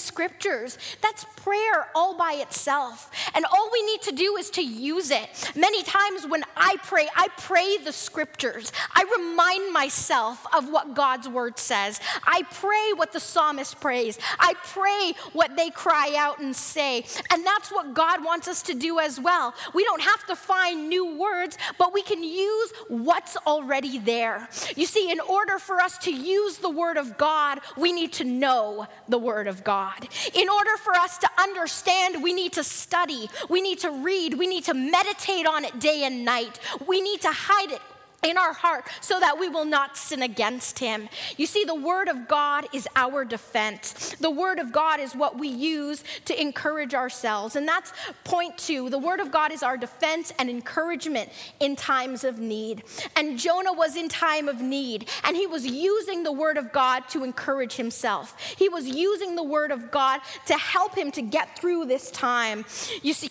Scriptures, 0.68 0.96
that's 1.00 1.24
prayer 1.36 1.88
all 1.94 2.16
by 2.16 2.34
itself. 2.34 3.10
And 3.34 3.44
all 3.46 3.70
we 3.72 3.82
need 3.82 4.02
to 4.02 4.12
do 4.12 4.36
is 4.36 4.50
to 4.50 4.62
use 4.62 5.10
it. 5.10 5.52
Many 5.56 5.82
times 5.82 6.26
when 6.26 6.44
I 6.56 6.76
pray, 6.82 7.08
I 7.16 7.28
pray 7.38 7.78
the 7.78 7.92
scriptures. 7.92 8.72
I 8.94 9.04
remind 9.16 9.72
myself 9.72 10.44
of 10.54 10.68
what 10.68 10.94
God's 10.94 11.28
word 11.28 11.58
says. 11.58 12.00
I 12.24 12.42
pray 12.52 12.92
what 12.94 13.12
the 13.12 13.20
psalmist 13.20 13.80
prays. 13.80 14.18
I 14.38 14.54
pray 14.64 15.14
what 15.32 15.56
they 15.56 15.70
cry 15.70 16.14
out 16.16 16.40
and 16.40 16.54
say. 16.54 17.04
And 17.30 17.44
that's 17.46 17.70
what 17.70 17.94
God 17.94 18.24
wants 18.24 18.46
us 18.48 18.62
to 18.62 18.74
do 18.74 18.98
as 18.98 19.18
well. 19.18 19.54
We 19.72 19.84
don't 19.84 20.02
have 20.02 20.26
to 20.26 20.36
find 20.36 20.88
new 20.88 21.16
words, 21.16 21.56
but 21.78 21.94
we 21.94 22.02
can 22.02 22.22
use 22.22 22.72
what's 22.88 23.36
already 23.46 23.98
there. 23.98 24.48
You 24.76 24.86
see, 24.86 25.10
in 25.10 25.20
order 25.20 25.58
for 25.58 25.80
us 25.80 25.96
to 25.98 26.12
use 26.12 26.58
the 26.58 26.70
word 26.70 26.98
of 26.98 27.16
God, 27.16 27.60
we 27.76 27.92
need 27.92 28.12
to 28.14 28.24
know 28.24 28.86
the 29.08 29.18
word 29.18 29.46
of 29.46 29.64
God. 29.64 30.06
In 30.34 30.50
order 30.50 30.76
for 30.76 30.95
us 30.95 31.19
to 31.19 31.28
understand, 31.38 32.23
we 32.23 32.33
need 32.33 32.52
to 32.54 32.64
study, 32.64 33.28
we 33.49 33.61
need 33.61 33.78
to 33.80 33.90
read, 33.90 34.35
we 34.35 34.47
need 34.47 34.64
to 34.64 34.75
meditate 34.75 35.47
on 35.47 35.64
it 35.64 35.78
day 35.78 36.04
and 36.04 36.25
night. 36.25 36.59
We 36.87 37.00
need 37.00 37.21
to 37.23 37.30
hide 37.30 37.73
it 37.73 37.83
in 38.22 38.36
our 38.36 38.52
heart 38.52 38.86
so 39.00 39.18
that 39.18 39.38
we 39.38 39.48
will 39.48 39.64
not 39.64 39.96
sin 39.96 40.22
against 40.22 40.78
him. 40.78 41.08
You 41.36 41.46
see, 41.46 41.64
the 41.64 41.74
word 41.74 42.08
of 42.08 42.28
God 42.28 42.66
is 42.72 42.86
our 42.96 43.24
defense. 43.24 44.14
The 44.20 44.30
word 44.30 44.58
of 44.58 44.72
God 44.72 45.00
is 45.00 45.14
what 45.14 45.38
we 45.38 45.48
use 45.48 46.04
to 46.26 46.40
encourage 46.40 46.94
ourselves. 46.94 47.56
And 47.56 47.66
that's 47.66 47.92
point 48.24 48.58
two. 48.58 48.90
The 48.90 48.98
word 48.98 49.20
of 49.20 49.30
God 49.30 49.52
is 49.52 49.62
our 49.62 49.76
defense 49.76 50.32
and 50.38 50.50
encouragement 50.50 51.30
in 51.60 51.76
times 51.76 52.24
of 52.24 52.38
need. 52.38 52.84
And 53.16 53.38
Jonah 53.38 53.72
was 53.72 53.96
in 53.96 54.08
time 54.08 54.48
of 54.48 54.60
need, 54.60 55.08
and 55.24 55.36
he 55.36 55.46
was 55.46 55.66
using 55.66 56.22
the 56.22 56.32
word 56.32 56.56
of 56.56 56.72
God 56.72 57.08
to 57.10 57.24
encourage 57.24 57.74
himself. 57.74 58.38
He 58.56 58.68
was 58.68 58.86
using 58.86 59.36
the 59.36 59.42
word 59.42 59.70
of 59.70 59.90
God 59.90 60.20
to 60.46 60.54
help 60.54 60.94
him 60.96 61.10
to 61.12 61.22
get 61.22 61.58
through 61.58 61.86
this 61.86 62.10
time. 62.10 62.64
You 63.02 63.12
see, 63.12 63.30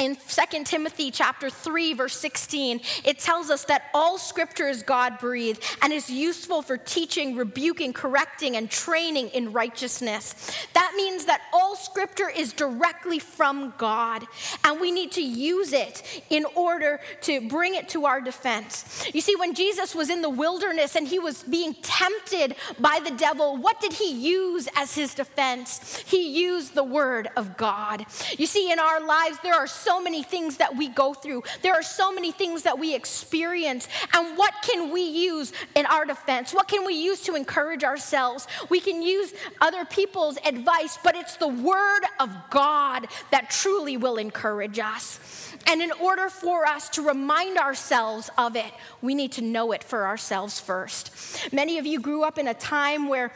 in 0.00 0.16
2 0.16 0.64
Timothy 0.64 1.10
chapter 1.10 1.50
3 1.50 1.92
verse 1.92 2.16
16 2.16 2.80
it 3.04 3.18
tells 3.18 3.50
us 3.50 3.64
that 3.64 3.90
all 3.92 4.16
scripture 4.16 4.66
is 4.66 4.82
God 4.82 5.18
breathed 5.18 5.62
and 5.82 5.92
is 5.92 6.08
useful 6.08 6.62
for 6.62 6.78
teaching, 6.78 7.36
rebuking, 7.36 7.92
correcting 7.92 8.56
and 8.56 8.70
training 8.70 9.28
in 9.28 9.52
righteousness. 9.52 10.56
That 10.72 10.94
means 10.96 11.26
that 11.26 11.42
all 11.52 11.76
scripture 11.76 12.30
is 12.30 12.54
directly 12.54 13.18
from 13.18 13.74
God 13.76 14.26
and 14.64 14.80
we 14.80 14.90
need 14.90 15.12
to 15.12 15.22
use 15.22 15.72
it 15.72 16.22
in 16.30 16.46
order 16.54 17.00
to 17.22 17.46
bring 17.48 17.74
it 17.74 17.88
to 17.90 18.06
our 18.06 18.20
defense. 18.20 19.06
You 19.12 19.20
see 19.20 19.36
when 19.36 19.54
Jesus 19.54 19.94
was 19.94 20.08
in 20.08 20.22
the 20.22 20.30
wilderness 20.30 20.96
and 20.96 21.06
he 21.06 21.18
was 21.18 21.42
being 21.42 21.74
tempted 21.82 22.56
by 22.78 23.00
the 23.04 23.10
devil, 23.12 23.58
what 23.58 23.80
did 23.80 23.92
he 23.92 24.12
use 24.12 24.66
as 24.76 24.94
his 24.94 25.14
defense? 25.14 26.02
He 26.06 26.40
used 26.42 26.74
the 26.74 26.84
word 26.84 27.28
of 27.36 27.58
God. 27.58 28.06
You 28.38 28.46
see 28.46 28.72
in 28.72 28.78
our 28.78 29.04
lives 29.04 29.38
there 29.42 29.54
are 29.54 29.66
so 29.66 29.89
so 29.90 30.00
many 30.00 30.22
things 30.22 30.58
that 30.58 30.76
we 30.76 30.86
go 30.86 31.12
through. 31.12 31.42
There 31.62 31.74
are 31.74 31.82
so 31.82 32.12
many 32.12 32.30
things 32.30 32.62
that 32.62 32.78
we 32.78 32.94
experience. 32.94 33.88
And 34.14 34.38
what 34.38 34.54
can 34.62 34.92
we 34.92 35.02
use 35.02 35.52
in 35.74 35.84
our 35.86 36.04
defense? 36.04 36.54
What 36.54 36.68
can 36.68 36.86
we 36.86 36.94
use 36.94 37.22
to 37.22 37.34
encourage 37.34 37.82
ourselves? 37.82 38.46
We 38.68 38.78
can 38.78 39.02
use 39.02 39.34
other 39.60 39.84
people's 39.84 40.38
advice, 40.44 40.96
but 41.02 41.16
it's 41.16 41.36
the 41.38 41.48
word 41.48 42.02
of 42.20 42.30
God 42.50 43.08
that 43.32 43.50
truly 43.50 43.96
will 43.96 44.16
encourage 44.16 44.78
us. 44.78 45.18
And 45.66 45.82
in 45.82 45.90
order 45.92 46.28
for 46.28 46.66
us 46.66 46.88
to 46.90 47.02
remind 47.02 47.58
ourselves 47.58 48.30
of 48.38 48.54
it, 48.54 48.72
we 49.02 49.16
need 49.16 49.32
to 49.32 49.42
know 49.42 49.72
it 49.72 49.82
for 49.82 50.06
ourselves 50.06 50.60
first. 50.60 51.52
Many 51.52 51.78
of 51.78 51.84
you 51.84 51.98
grew 51.98 52.22
up 52.22 52.38
in 52.38 52.46
a 52.46 52.54
time 52.54 53.08
where 53.08 53.32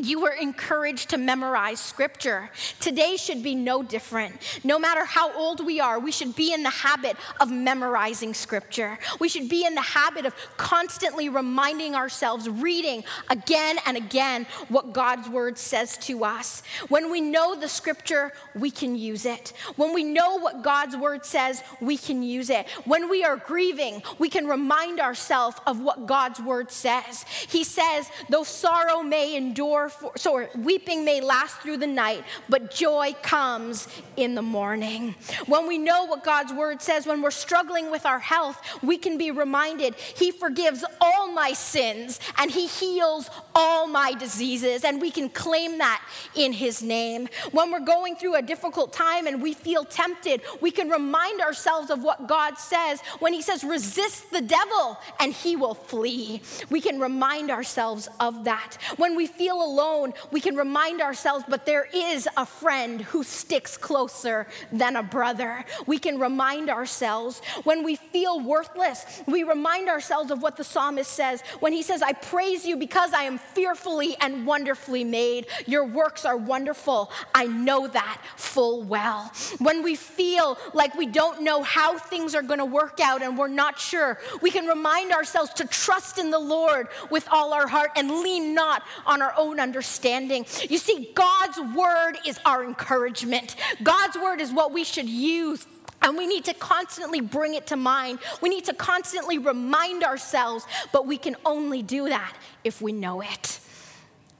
you 0.00 0.20
were 0.20 0.30
encouraged 0.30 1.10
to 1.10 1.18
memorize 1.18 1.78
scripture. 1.78 2.50
Today 2.80 3.16
should 3.16 3.42
be 3.42 3.54
no 3.54 3.82
different. 3.82 4.34
No 4.64 4.78
matter 4.78 5.04
how 5.04 5.36
old 5.36 5.64
we 5.64 5.80
are, 5.80 5.98
we 5.98 6.10
should 6.10 6.34
be 6.34 6.54
in 6.54 6.62
the 6.62 6.70
habit 6.70 7.16
of 7.40 7.50
memorizing 7.50 8.32
scripture. 8.32 8.98
We 9.20 9.28
should 9.28 9.50
be 9.50 9.66
in 9.66 9.74
the 9.74 9.82
habit 9.82 10.24
of 10.24 10.34
constantly 10.56 11.28
reminding 11.28 11.94
ourselves, 11.94 12.48
reading 12.48 13.04
again 13.28 13.78
and 13.84 13.98
again 13.98 14.46
what 14.68 14.94
God's 14.94 15.28
word 15.28 15.58
says 15.58 15.98
to 15.98 16.24
us. 16.24 16.62
When 16.88 17.10
we 17.10 17.20
know 17.20 17.54
the 17.54 17.68
scripture, 17.68 18.32
we 18.54 18.70
can 18.70 18.96
use 18.96 19.26
it. 19.26 19.52
When 19.76 19.92
we 19.92 20.04
know 20.04 20.38
what 20.38 20.62
God's 20.62 20.96
word 20.96 21.26
says, 21.26 21.62
we 21.82 21.98
can 21.98 22.22
use 22.22 22.48
it. 22.48 22.66
When 22.86 23.10
we 23.10 23.24
are 23.24 23.36
grieving, 23.36 24.02
we 24.18 24.30
can 24.30 24.46
remind 24.46 25.00
ourselves 25.00 25.58
of 25.66 25.80
what 25.80 26.06
God's 26.06 26.40
word 26.40 26.70
says. 26.70 27.24
He 27.48 27.62
says, 27.62 28.10
though 28.30 28.44
sorrow 28.44 29.02
may 29.02 29.36
endure, 29.36 29.81
for, 29.88 30.12
so 30.16 30.48
weeping 30.56 31.04
may 31.04 31.20
last 31.20 31.60
through 31.60 31.78
the 31.78 31.86
night, 31.86 32.24
but 32.48 32.70
joy 32.70 33.14
comes 33.22 33.88
in 34.16 34.34
the 34.34 34.42
morning. 34.42 35.14
When 35.46 35.66
we 35.66 35.78
know 35.78 36.04
what 36.04 36.24
God's 36.24 36.52
word 36.52 36.80
says, 36.80 37.06
when 37.06 37.22
we're 37.22 37.30
struggling 37.30 37.90
with 37.90 38.06
our 38.06 38.18
health, 38.18 38.58
we 38.82 38.96
can 38.98 39.18
be 39.18 39.30
reminded 39.30 39.94
He 39.94 40.30
forgives 40.30 40.84
all 41.00 41.30
my 41.30 41.52
sins 41.52 42.20
and 42.38 42.50
He 42.50 42.66
heals 42.66 43.28
all 43.54 43.86
my 43.86 44.14
diseases, 44.14 44.84
and 44.84 45.00
we 45.00 45.10
can 45.10 45.28
claim 45.28 45.78
that 45.78 46.02
in 46.34 46.52
His 46.52 46.82
name. 46.82 47.28
When 47.50 47.70
we're 47.70 47.80
going 47.80 48.16
through 48.16 48.36
a 48.36 48.42
difficult 48.42 48.92
time 48.92 49.26
and 49.26 49.42
we 49.42 49.52
feel 49.52 49.84
tempted, 49.84 50.42
we 50.60 50.70
can 50.70 50.88
remind 50.88 51.40
ourselves 51.40 51.90
of 51.90 52.02
what 52.02 52.26
God 52.26 52.58
says 52.58 53.00
when 53.18 53.32
He 53.32 53.42
says, 53.42 53.64
resist 53.64 54.30
the 54.30 54.40
devil 54.40 54.98
and 55.20 55.32
he 55.32 55.56
will 55.56 55.74
flee. 55.74 56.42
We 56.70 56.80
can 56.80 57.00
remind 57.00 57.50
ourselves 57.50 58.08
of 58.20 58.44
that. 58.44 58.76
When 58.96 59.16
we 59.16 59.26
feel 59.26 59.71
alone, 59.72 60.12
we 60.30 60.40
can 60.40 60.54
remind 60.56 61.00
ourselves, 61.00 61.44
but 61.48 61.64
there 61.64 61.88
is 61.94 62.28
a 62.36 62.44
friend 62.44 63.00
who 63.00 63.24
sticks 63.24 63.76
closer 63.76 64.46
than 64.70 64.96
a 64.96 65.02
brother. 65.02 65.64
We 65.86 65.98
can 65.98 66.18
remind 66.18 66.68
ourselves 66.68 67.40
when 67.64 67.82
we 67.82 67.96
feel 67.96 68.40
worthless, 68.40 69.22
we 69.26 69.42
remind 69.44 69.88
ourselves 69.88 70.30
of 70.30 70.42
what 70.42 70.56
the 70.56 70.64
psalmist 70.64 71.10
says 71.10 71.42
when 71.60 71.72
he 71.72 71.82
says, 71.82 72.02
I 72.02 72.12
praise 72.12 72.66
you 72.66 72.76
because 72.76 73.12
I 73.12 73.22
am 73.22 73.38
fearfully 73.38 74.16
and 74.20 74.46
wonderfully 74.46 75.04
made. 75.04 75.46
Your 75.66 75.84
works 75.84 76.24
are 76.24 76.36
wonderful. 76.36 77.10
I 77.34 77.46
know 77.46 77.86
that 77.88 78.20
full 78.36 78.82
well. 78.82 79.32
When 79.58 79.82
we 79.82 79.94
feel 79.94 80.58
like 80.74 80.94
we 80.94 81.06
don't 81.06 81.42
know 81.42 81.62
how 81.62 81.98
things 81.98 82.34
are 82.34 82.42
going 82.42 82.58
to 82.58 82.64
work 82.64 83.00
out 83.00 83.22
and 83.22 83.38
we're 83.38 83.48
not 83.48 83.78
sure, 83.78 84.18
we 84.40 84.50
can 84.50 84.66
remind 84.66 85.12
ourselves 85.12 85.52
to 85.54 85.66
trust 85.66 86.18
in 86.18 86.30
the 86.30 86.38
Lord 86.38 86.88
with 87.10 87.26
all 87.30 87.52
our 87.54 87.66
heart 87.66 87.90
and 87.96 88.10
lean 88.10 88.54
not 88.54 88.82
on 89.06 89.22
our 89.22 89.34
own 89.36 89.60
understanding. 89.62 90.44
You 90.68 90.78
see, 90.78 91.10
God's 91.14 91.58
word 91.74 92.18
is 92.26 92.38
our 92.44 92.64
encouragement, 92.64 93.56
God's 93.82 94.16
word 94.16 94.40
is 94.40 94.52
what 94.52 94.72
we 94.72 94.84
should 94.84 95.08
use. 95.08 95.66
And 96.04 96.18
we 96.18 96.26
need 96.26 96.46
to 96.46 96.54
constantly 96.54 97.20
bring 97.20 97.54
it 97.54 97.68
to 97.68 97.76
mind. 97.76 98.18
We 98.40 98.48
need 98.48 98.64
to 98.64 98.74
constantly 98.74 99.38
remind 99.38 100.02
ourselves, 100.02 100.66
but 100.92 101.06
we 101.06 101.16
can 101.16 101.36
only 101.46 101.80
do 101.80 102.08
that 102.08 102.36
if 102.64 102.82
we 102.82 102.90
know 102.90 103.20
it. 103.20 103.60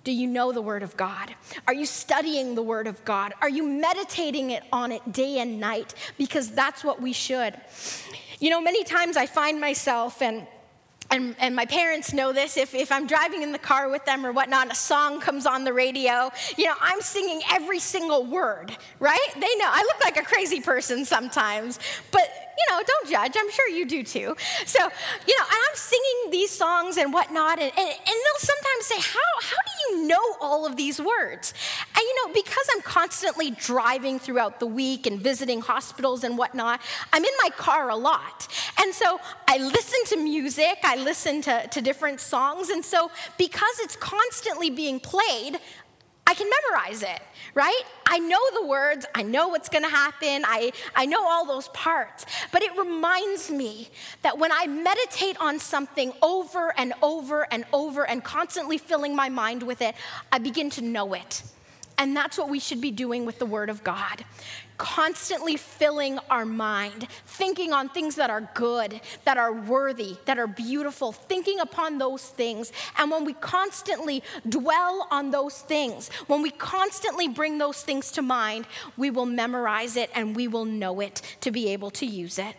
Do 0.05 0.11
you 0.11 0.27
know 0.27 0.51
the 0.51 0.61
Word 0.61 0.83
of 0.83 0.97
God? 0.97 1.33
Are 1.69 1.75
you 1.75 1.87
studying 1.87 2.57
the 2.57 2.63
Word 2.63 2.89
of 2.89 3.05
God? 3.05 3.35
Are 3.41 3.49
you 3.49 3.63
meditating 3.63 4.51
it 4.51 4.65
on 4.73 4.91
it 4.91 5.13
day 5.13 5.39
and 5.39 5.61
night? 5.61 5.95
Because 6.19 6.51
that's 6.51 6.83
what 6.83 7.01
we 7.01 7.13
should. 7.13 7.55
You 8.41 8.51
know, 8.51 8.61
many 8.61 8.83
times 8.83 9.17
I 9.17 9.27
find 9.27 9.61
myself 9.61 10.21
and 10.21 10.47
and, 11.11 11.35
and 11.39 11.55
my 11.55 11.67
parents 11.67 12.13
know 12.13 12.33
this 12.33 12.57
if, 12.57 12.75
if 12.75 12.91
i'm 12.93 13.07
driving 13.07 13.43
in 13.43 13.53
the 13.53 13.59
car 13.59 13.89
with 13.89 14.05
them 14.05 14.25
or 14.25 14.33
whatnot 14.33 14.71
a 14.71 14.75
song 14.75 15.21
comes 15.21 15.47
on 15.47 15.65
the 15.65 15.73
radio 15.73 16.31
you 16.57 16.67
know 16.67 16.75
i'm 16.81 17.01
singing 17.01 17.41
every 17.51 17.79
single 17.79 18.25
word 18.25 18.77
right? 19.01 19.29
They 19.35 19.41
know 19.41 19.67
i 19.67 19.83
look 19.83 20.03
like 20.03 20.17
a 20.17 20.25
crazy 20.25 20.61
person 20.61 21.05
sometimes 21.05 21.79
but 22.11 22.29
you 22.63 22.75
know, 22.75 22.83
don't 22.87 23.09
judge. 23.11 23.33
I'm 23.37 23.51
sure 23.51 23.69
you 23.69 23.87
do 23.87 24.03
too. 24.03 24.37
So, 24.67 24.79
you 24.79 25.39
know, 25.39 25.45
and 25.45 25.59
I'm 25.71 25.77
singing 25.77 26.31
these 26.31 26.51
songs 26.51 26.97
and 26.97 27.13
whatnot, 27.13 27.59
and, 27.59 27.73
and, 27.77 27.89
and 27.89 28.07
they'll 28.07 28.39
sometimes 28.39 28.87
say, 28.87 28.97
how, 28.97 29.41
how 29.41 29.57
do 29.57 29.97
you 29.97 30.07
know 30.07 30.37
all 30.41 30.67
of 30.67 30.77
these 30.77 31.01
words? 31.01 31.55
And, 31.95 32.03
you 32.03 32.27
know, 32.27 32.35
because 32.35 32.67
I'm 32.75 32.83
constantly 32.83 33.51
driving 33.51 34.19
throughout 34.19 34.61
the 34.61 34.67
week 34.67 35.07
and 35.07 35.21
visiting 35.21 35.61
hospitals 35.61 36.25
and 36.25 36.39
whatnot, 36.39 36.81
I'm 37.13 37.25
in 37.25 37.33
my 37.43 37.51
car 37.51 37.91
a 37.91 37.97
lot. 37.97 38.49
And 38.81 38.95
so 38.95 39.21
I 39.49 39.59
listen 39.59 39.99
to 40.07 40.23
music, 40.23 40.79
I 40.85 40.97
listen 40.97 41.43
to, 41.43 41.67
to 41.69 41.81
different 41.81 42.21
songs, 42.21 42.71
and 42.71 42.85
so 42.85 43.11
because 43.39 43.79
it's 43.81 43.97
constantly 43.97 44.71
being 44.71 45.01
played, 45.01 45.59
I 46.27 46.35
can 46.35 46.49
memorize 46.49 47.03
it, 47.03 47.21
right? 47.55 47.83
I 48.07 48.19
know 48.19 48.39
the 48.55 48.67
words, 48.67 49.05
I 49.15 49.23
know 49.23 49.49
what's 49.49 49.69
gonna 49.69 49.91
happen, 49.91 50.45
I, 50.47 50.73
I 50.95 51.05
know 51.07 51.27
all 51.27 51.45
those 51.45 51.69
parts. 51.69 52.25
But 52.53 52.63
it 52.63 52.77
reminds 52.79 53.51
me 53.51 53.91
that 54.23 54.39
when 54.39 54.53
I 54.53 54.67
meditate 54.67 55.37
on 55.41 55.59
something 55.59 56.13
over 56.23 56.73
and 56.79 56.95
over 57.03 57.47
and 57.53 57.65
over 57.73 58.07
and 58.07 58.23
constantly 58.23 58.79
filling 58.79 59.17
my 59.17 59.29
mind 59.29 59.63
with 59.63 59.83
it, 59.83 59.95
I 60.31 60.39
begin 60.39 60.71
to 60.71 60.83
know 60.83 61.13
it. 61.13 61.43
And 62.03 62.17
that's 62.17 62.37
what 62.37 62.49
we 62.49 62.59
should 62.59 62.81
be 62.81 62.91
doing 62.91 63.27
with 63.27 63.39
the 63.39 63.47
Word 63.47 63.71
of 63.71 63.85
God 63.85 64.25
constantly 64.77 65.57
filling 65.57 66.19
our 66.29 66.45
mind, 66.45 67.07
thinking 67.25 67.73
on 67.73 67.89
things 67.89 68.17
that 68.17 68.31
are 68.31 68.51
good, 68.55 69.01
that 69.25 69.37
are 69.37 69.53
worthy, 69.53 70.17
that 70.25 70.41
are 70.41 70.49
beautiful, 70.49 71.13
thinking 71.13 71.61
upon 71.61 71.99
those 71.99 72.27
things. 72.27 72.73
And 72.99 73.09
when 73.09 73.25
we 73.25 73.35
constantly 73.35 74.25
dwell 74.49 75.07
on 75.13 75.31
those 75.31 75.59
things, 75.59 76.09
when 76.27 76.43
we 76.43 76.51
constantly 76.51 77.29
bring 77.29 77.59
those 77.59 77.81
things 77.83 78.11
to 78.13 78.23
mind, 78.23 78.67
we 78.97 79.09
will 79.09 79.27
memorize 79.27 79.95
it 79.95 80.11
and 80.17 80.35
we 80.35 80.49
will 80.49 80.65
know 80.65 80.99
it 80.99 81.23
to 81.43 81.53
be 81.53 81.69
able 81.69 81.93
to 81.93 82.07
use 82.07 82.41
it. 82.41 82.57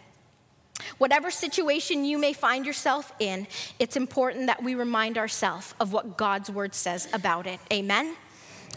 Whatever 0.99 1.29
situation 1.29 2.05
you 2.05 2.17
may 2.17 2.31
find 2.31 2.65
yourself 2.65 3.11
in, 3.19 3.47
it's 3.79 3.97
important 3.97 4.47
that 4.47 4.63
we 4.63 4.75
remind 4.75 5.17
ourselves 5.17 5.75
of 5.81 5.91
what 5.91 6.17
God's 6.17 6.49
word 6.49 6.73
says 6.73 7.09
about 7.11 7.47
it. 7.47 7.59
Amen? 7.73 8.15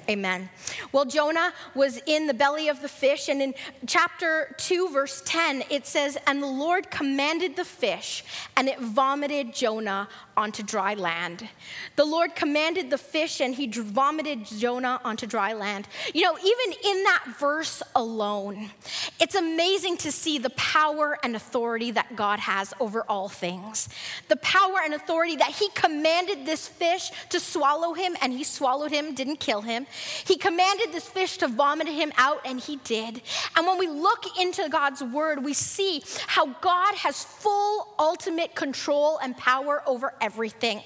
Amen. 0.08 0.48
Well, 0.92 1.04
Jonah 1.04 1.52
was 1.74 2.00
in 2.06 2.28
the 2.28 2.34
belly 2.34 2.68
of 2.68 2.80
the 2.80 2.88
fish, 2.88 3.28
and 3.28 3.42
in 3.42 3.54
chapter 3.86 4.54
2, 4.58 4.90
verse 4.90 5.20
10, 5.26 5.64
it 5.68 5.86
says, 5.86 6.16
And 6.26 6.42
the 6.42 6.46
Lord 6.46 6.90
commanded 6.90 7.56
the 7.56 7.64
fish, 7.64 8.24
and 8.56 8.68
it 8.68 8.78
vomited 8.78 9.52
Jonah 9.52 10.08
onto 10.36 10.62
dry 10.62 10.94
land. 10.94 11.48
The 11.96 12.04
Lord 12.04 12.36
commanded 12.36 12.90
the 12.90 12.98
fish, 12.98 13.40
and 13.40 13.54
he 13.54 13.66
vomited 13.66 14.44
Jonah 14.44 15.00
onto 15.04 15.26
dry 15.26 15.52
land. 15.54 15.88
You 16.14 16.22
know, 16.22 16.36
even 16.38 16.78
in 16.84 17.02
that 17.04 17.24
verse 17.38 17.82
alone, 17.94 18.70
it's 19.18 19.34
amazing 19.34 19.96
to 19.98 20.12
see 20.12 20.38
the 20.38 20.50
power 20.50 21.18
and 21.22 21.34
authority 21.34 21.90
that 21.92 22.14
God 22.14 22.38
has 22.40 22.74
over 22.80 23.04
all 23.08 23.28
things. 23.28 23.88
The 24.28 24.36
power 24.36 24.76
and 24.84 24.94
authority 24.94 25.36
that 25.36 25.50
he 25.50 25.68
commanded 25.70 26.44
this 26.44 26.68
fish 26.68 27.10
to 27.30 27.40
swallow 27.40 27.94
him, 27.94 28.16
and 28.20 28.32
he 28.32 28.44
swallowed 28.44 28.92
him, 28.92 29.14
didn't 29.14 29.40
kill 29.40 29.62
him. 29.62 29.86
He 30.24 30.36
commanded 30.36 30.92
this 30.92 31.08
fish 31.08 31.38
to 31.38 31.48
vomit 31.48 31.88
him 31.88 32.12
out, 32.18 32.40
and 32.44 32.60
he 32.60 32.76
did. 32.84 33.22
And 33.56 33.66
when 33.66 33.78
we 33.78 33.88
look 33.88 34.24
into 34.38 34.68
God's 34.68 35.02
word, 35.02 35.42
we 35.42 35.54
see 35.54 36.02
how 36.26 36.46
God 36.60 36.94
has 36.96 37.24
full, 37.24 37.94
ultimate 37.98 38.54
control 38.54 39.18
and 39.22 39.36
power 39.36 39.82
over 39.86 40.12
everything 40.20 40.25
everything, 40.26 40.82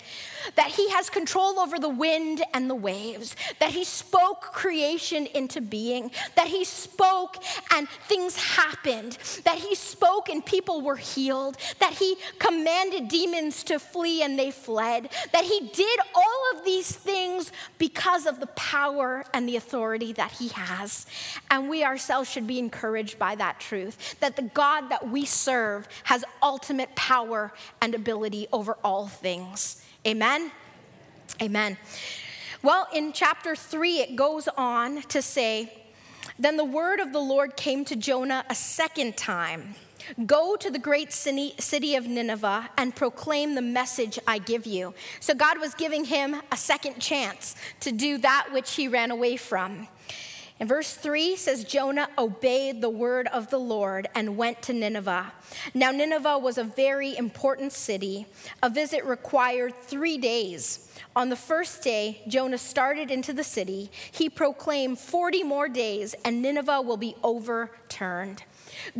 that 0.54 0.68
He 0.68 0.90
has 0.90 1.08
control 1.08 1.58
over 1.58 1.78
the 1.78 1.88
wind 1.88 2.42
and 2.52 2.68
the 2.68 2.74
waves, 2.74 3.34
that 3.58 3.70
He 3.70 3.84
spoke 3.84 4.42
creation 4.42 5.26
into 5.26 5.60
being, 5.62 6.10
that 6.36 6.46
He 6.46 6.64
spoke 6.64 7.42
and 7.74 7.88
things 8.06 8.36
happened, 8.36 9.16
that 9.44 9.56
He 9.56 9.74
spoke 9.74 10.28
and 10.28 10.44
people 10.44 10.82
were 10.82 10.96
healed, 10.96 11.56
that 11.78 11.94
He 11.94 12.16
commanded 12.38 13.08
demons 13.08 13.64
to 13.64 13.78
flee 13.78 14.22
and 14.22 14.38
they 14.38 14.50
fled, 14.50 15.08
that 15.32 15.44
He 15.44 15.70
did 15.72 15.98
all 16.14 16.42
of 16.54 16.64
these 16.66 16.94
things 16.94 17.50
because 17.78 18.26
of 18.26 18.40
the 18.40 18.48
power 18.48 19.24
and 19.32 19.48
the 19.48 19.56
authority 19.56 20.12
that 20.12 20.32
He 20.32 20.48
has. 20.48 21.06
And 21.50 21.70
we 21.70 21.82
ourselves 21.82 22.30
should 22.30 22.46
be 22.46 22.58
encouraged 22.58 23.18
by 23.18 23.34
that 23.36 23.58
truth 23.58 24.20
that 24.20 24.36
the 24.36 24.42
God 24.42 24.90
that 24.90 25.08
we 25.08 25.24
serve 25.24 25.88
has 26.04 26.24
ultimate 26.42 26.94
power 26.94 27.52
and 27.80 27.94
ability 27.94 28.46
over 28.52 28.76
all 28.84 29.06
things 29.06 29.29
things. 29.30 29.80
Amen? 30.04 30.50
Amen. 31.40 31.78
Well, 32.62 32.88
in 32.92 33.12
chapter 33.12 33.54
3, 33.54 34.00
it 34.00 34.16
goes 34.16 34.48
on 34.56 35.02
to 35.02 35.22
say, 35.22 35.72
Then 36.36 36.56
the 36.56 36.64
word 36.64 36.98
of 36.98 37.12
the 37.12 37.20
Lord 37.20 37.56
came 37.56 37.84
to 37.84 37.94
Jonah 37.94 38.44
a 38.50 38.56
second 38.56 39.16
time 39.16 39.76
Go 40.26 40.56
to 40.56 40.70
the 40.70 40.78
great 40.78 41.12
city 41.12 41.94
of 41.94 42.06
Nineveh 42.06 42.70
and 42.76 42.94
proclaim 42.94 43.54
the 43.54 43.62
message 43.62 44.18
I 44.26 44.38
give 44.38 44.66
you. 44.66 44.94
So 45.20 45.34
God 45.34 45.60
was 45.60 45.74
giving 45.74 46.04
him 46.04 46.36
a 46.50 46.56
second 46.56 47.00
chance 47.00 47.54
to 47.80 47.92
do 47.92 48.18
that 48.18 48.48
which 48.52 48.74
he 48.74 48.88
ran 48.88 49.10
away 49.10 49.36
from. 49.36 49.88
And 50.60 50.68
verse 50.68 50.92
3 50.92 51.36
says 51.36 51.64
Jonah 51.64 52.10
obeyed 52.18 52.82
the 52.82 52.90
word 52.90 53.26
of 53.28 53.48
the 53.48 53.58
Lord 53.58 54.08
and 54.14 54.36
went 54.36 54.60
to 54.62 54.74
Nineveh. 54.74 55.32
Now, 55.72 55.90
Nineveh 55.90 56.38
was 56.38 56.58
a 56.58 56.64
very 56.64 57.16
important 57.16 57.72
city. 57.72 58.26
A 58.62 58.68
visit 58.68 59.02
required 59.06 59.74
three 59.74 60.18
days. 60.18 60.92
On 61.16 61.30
the 61.30 61.36
first 61.36 61.82
day, 61.82 62.20
Jonah 62.28 62.58
started 62.58 63.10
into 63.10 63.32
the 63.32 63.42
city. 63.42 63.90
He 64.12 64.28
proclaimed 64.28 64.98
40 64.98 65.42
more 65.44 65.68
days, 65.68 66.14
and 66.26 66.42
Nineveh 66.42 66.82
will 66.82 66.98
be 66.98 67.16
overturned. 67.22 68.42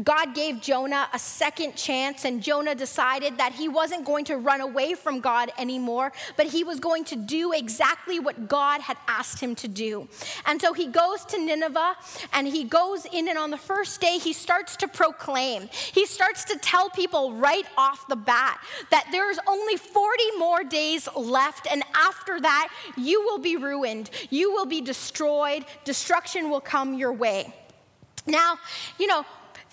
God 0.03 0.35
gave 0.35 0.61
Jonah 0.61 1.09
a 1.13 1.19
second 1.19 1.77
chance, 1.77 2.25
and 2.25 2.43
Jonah 2.43 2.75
decided 2.75 3.39
that 3.39 3.53
he 3.53 3.69
wasn't 3.69 4.05
going 4.05 4.25
to 4.27 4.37
run 4.37 4.61
away 4.61 4.95
from 4.95 5.21
God 5.21 5.51
anymore, 5.59 6.13
but 6.37 6.47
he 6.47 6.65
was 6.65 6.81
going 6.81 7.05
to 7.05 7.17
do 7.17 7.53
exactly 7.53 8.19
what 8.21 8.49
God 8.49 8.81
had 8.81 8.97
asked 9.09 9.41
him 9.41 9.55
to 9.57 9.69
do. 9.69 10.09
And 10.47 10.61
so 10.61 10.73
he 10.73 10.87
goes 10.87 11.25
to 11.27 11.39
Nineveh 11.39 11.97
and 12.33 12.47
he 12.47 12.65
goes 12.65 13.07
in, 13.07 13.29
and 13.29 13.39
on 13.39 13.51
the 13.51 13.59
first 13.59 14.01
day, 14.01 14.19
he 14.19 14.33
starts 14.33 14.77
to 14.77 14.89
proclaim. 14.89 15.69
He 15.71 16.07
starts 16.07 16.45
to 16.45 16.59
tell 16.59 16.91
people 16.91 17.35
right 17.35 17.67
off 17.77 18.07
the 18.09 18.17
bat 18.17 18.61
that 18.91 19.09
there's 19.13 19.39
only 19.47 19.77
40 19.77 20.23
more 20.39 20.65
days 20.65 21.09
left, 21.17 21.67
and 21.71 21.83
after 21.95 22.41
that, 22.41 22.69
you 22.97 23.23
will 23.23 23.39
be 23.39 23.57
ruined, 23.57 24.11
you 24.31 24.53
will 24.53 24.67
be 24.67 24.81
destroyed, 24.81 25.65
destruction 25.85 26.51
will 26.51 26.61
come 26.61 26.95
your 26.95 27.13
way. 27.13 27.55
Now, 28.27 28.59
you 28.99 29.07
know, 29.07 29.25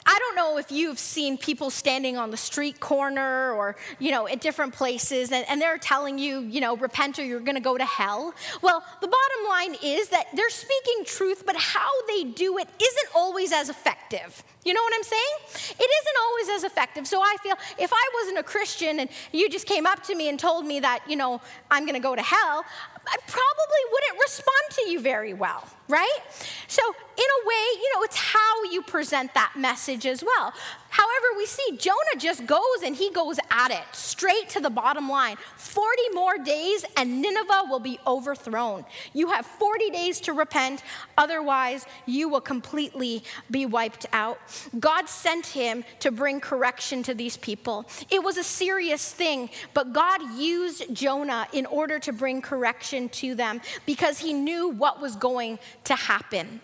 I 0.08 0.18
don't 0.20 0.36
know 0.36 0.58
if 0.58 0.72
you've 0.72 0.98
seen 0.98 1.38
people 1.38 1.70
standing 1.70 2.18
on 2.18 2.32
the 2.32 2.38
street 2.38 2.80
corner 2.80 3.52
or, 3.52 3.76
you 4.00 4.12
know, 4.12 4.26
at 4.28 4.40
different 4.40 4.74
places 4.74 5.34
and, 5.34 5.46
and 5.50 5.62
they're 5.62 5.78
telling 5.78 6.18
you, 6.18 6.40
you 6.40 6.62
know, 6.62 6.78
repent 6.78 7.20
or 7.20 7.26
you're 7.26 7.42
going 7.42 7.56
to 7.56 7.62
go 7.62 7.78
to 7.78 7.86
hell. 7.86 8.34
Well, 8.62 8.84
the 9.02 9.08
bottom 9.08 9.50
line 9.50 9.76
is 9.84 10.08
that 10.10 10.28
they're 10.34 10.50
speaking 10.50 11.04
truth, 11.06 11.44
but 11.46 11.58
how 11.58 11.90
they 12.08 12.24
do 12.24 12.58
it 12.58 12.70
isn't 12.82 13.16
always 13.16 13.52
as 13.52 13.68
effective. 13.68 14.44
You 14.64 14.74
know 14.74 14.82
what 14.82 14.94
I'm 14.96 15.04
saying? 15.04 15.76
It 15.80 15.90
isn't 15.90 16.18
always 16.22 16.50
as 16.58 16.64
effective. 16.64 17.08
So 17.08 17.22
I 17.22 17.36
feel 17.44 17.56
if 17.78 17.92
I 17.94 18.10
wasn't 18.22 18.40
a 18.40 18.44
Christian 18.44 19.00
and 19.00 19.10
you 19.34 19.50
just 19.50 19.68
came 19.68 19.86
up 19.86 20.04
to 20.04 20.16
me 20.16 20.30
and 20.30 20.40
told 20.40 20.66
me 20.66 20.80
that, 20.80 21.04
you 21.08 21.18
know, 21.18 21.42
I'm 21.70 21.84
going 21.84 21.96
to 21.96 22.02
go 22.02 22.16
to 22.16 22.22
hell, 22.22 22.64
I 23.08 23.18
probably 23.28 23.84
wouldn't 23.92 24.22
respond 24.22 24.64
to 24.72 24.90
you 24.90 25.00
very 25.00 25.34
well, 25.34 25.68
right? 25.88 26.20
So, 26.68 26.82
in 26.84 27.24
a 27.24 27.48
way, 27.48 27.82
you 27.82 27.92
know, 27.96 28.04
it's 28.04 28.18
how 28.18 28.64
you 28.72 28.82
present 28.82 29.34
that 29.34 29.54
message 29.56 30.06
as 30.06 30.24
well. 30.24 30.54
However, 30.98 31.38
we 31.38 31.46
see 31.46 31.78
Jonah 31.78 32.18
just 32.18 32.48
goes 32.48 32.82
and 32.84 32.96
he 32.96 33.12
goes 33.12 33.38
at 33.52 33.70
it 33.70 33.84
straight 33.92 34.50
to 34.50 34.60
the 34.60 34.72
bottom 34.72 35.08
line 35.08 35.38
40 35.58 36.02
more 36.14 36.40
days 36.40 36.84
and 36.96 37.22
Nineveh 37.22 37.66
will 37.70 37.80
be 37.80 38.00
overthrown. 38.08 38.84
You 39.14 39.28
have 39.28 39.46
40 39.46 39.92
days 39.92 40.20
to 40.22 40.34
repent, 40.34 40.82
otherwise, 41.16 41.86
you 42.08 42.30
will 42.30 42.42
completely 42.42 43.24
be 43.52 43.68
wiped 43.68 44.08
out. 44.12 44.40
God 44.80 45.08
sent 45.08 45.46
him 45.46 45.84
to 46.00 46.10
bring 46.10 46.40
correction 46.40 47.04
to 47.04 47.14
these 47.14 47.38
people. 47.38 47.86
It 48.10 48.24
was 48.24 48.38
a 48.38 48.44
serious 48.44 49.12
thing, 49.14 49.52
but 49.76 49.94
God 49.94 50.20
used 50.36 50.96
Jonah 50.96 51.46
in 51.54 51.68
order 51.68 52.00
to 52.00 52.12
bring 52.12 52.42
correction 52.42 53.10
to 53.10 53.36
them 53.36 53.62
because 53.86 54.18
he 54.18 54.34
knew 54.34 54.70
what 54.70 55.00
was 55.00 55.16
going 55.16 55.60
to 55.84 55.96
happen. 55.96 56.60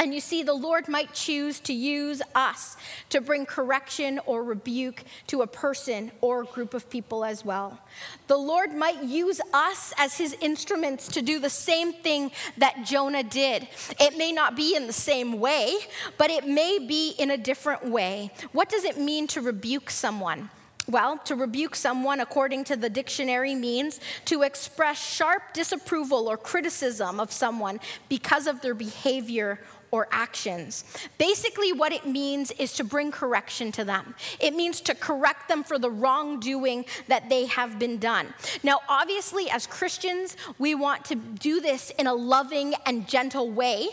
And 0.00 0.14
you 0.14 0.20
see, 0.22 0.42
the 0.42 0.54
Lord 0.54 0.88
might 0.88 1.12
choose 1.12 1.60
to 1.60 1.74
use 1.74 2.22
us 2.34 2.78
to 3.10 3.20
bring 3.20 3.44
correction 3.44 4.18
or 4.24 4.42
rebuke 4.42 5.04
to 5.26 5.42
a 5.42 5.46
person 5.46 6.10
or 6.22 6.40
a 6.40 6.46
group 6.46 6.72
of 6.72 6.88
people 6.88 7.22
as 7.22 7.44
well. 7.44 7.78
The 8.26 8.38
Lord 8.38 8.72
might 8.72 9.04
use 9.04 9.42
us 9.52 9.92
as 9.98 10.16
his 10.16 10.34
instruments 10.40 11.06
to 11.08 11.20
do 11.20 11.38
the 11.38 11.50
same 11.50 11.92
thing 11.92 12.30
that 12.56 12.86
Jonah 12.86 13.22
did. 13.22 13.68
It 14.00 14.16
may 14.16 14.32
not 14.32 14.56
be 14.56 14.74
in 14.74 14.86
the 14.86 14.94
same 14.94 15.38
way, 15.38 15.74
but 16.16 16.30
it 16.30 16.46
may 16.46 16.78
be 16.78 17.10
in 17.18 17.30
a 17.30 17.36
different 17.36 17.84
way. 17.84 18.30
What 18.52 18.70
does 18.70 18.84
it 18.84 18.98
mean 18.98 19.26
to 19.26 19.42
rebuke 19.42 19.90
someone? 19.90 20.48
Well, 20.88 21.18
to 21.26 21.36
rebuke 21.36 21.76
someone, 21.76 22.20
according 22.20 22.64
to 22.64 22.76
the 22.76 22.88
dictionary, 22.88 23.54
means 23.54 24.00
to 24.24 24.42
express 24.42 24.98
sharp 24.98 25.52
disapproval 25.52 26.26
or 26.26 26.38
criticism 26.38 27.20
of 27.20 27.30
someone 27.30 27.80
because 28.08 28.46
of 28.46 28.62
their 28.62 28.74
behavior 28.74 29.60
or 29.90 30.08
actions. 30.10 30.84
Basically, 31.18 31.72
what 31.72 31.92
it 31.92 32.06
means 32.06 32.50
is 32.52 32.72
to 32.74 32.84
bring 32.84 33.10
correction 33.10 33.72
to 33.72 33.84
them. 33.84 34.14
It 34.38 34.54
means 34.54 34.80
to 34.82 34.94
correct 34.94 35.48
them 35.48 35.64
for 35.64 35.78
the 35.78 35.90
wrongdoing 35.90 36.84
that 37.08 37.28
they 37.28 37.46
have 37.46 37.78
been 37.78 37.98
done. 37.98 38.32
Now, 38.62 38.80
obviously, 38.88 39.50
as 39.50 39.66
Christians, 39.66 40.36
we 40.58 40.74
want 40.74 41.04
to 41.06 41.14
do 41.14 41.60
this 41.60 41.90
in 41.98 42.06
a 42.06 42.14
loving 42.14 42.74
and 42.86 43.08
gentle 43.08 43.50
way, 43.50 43.88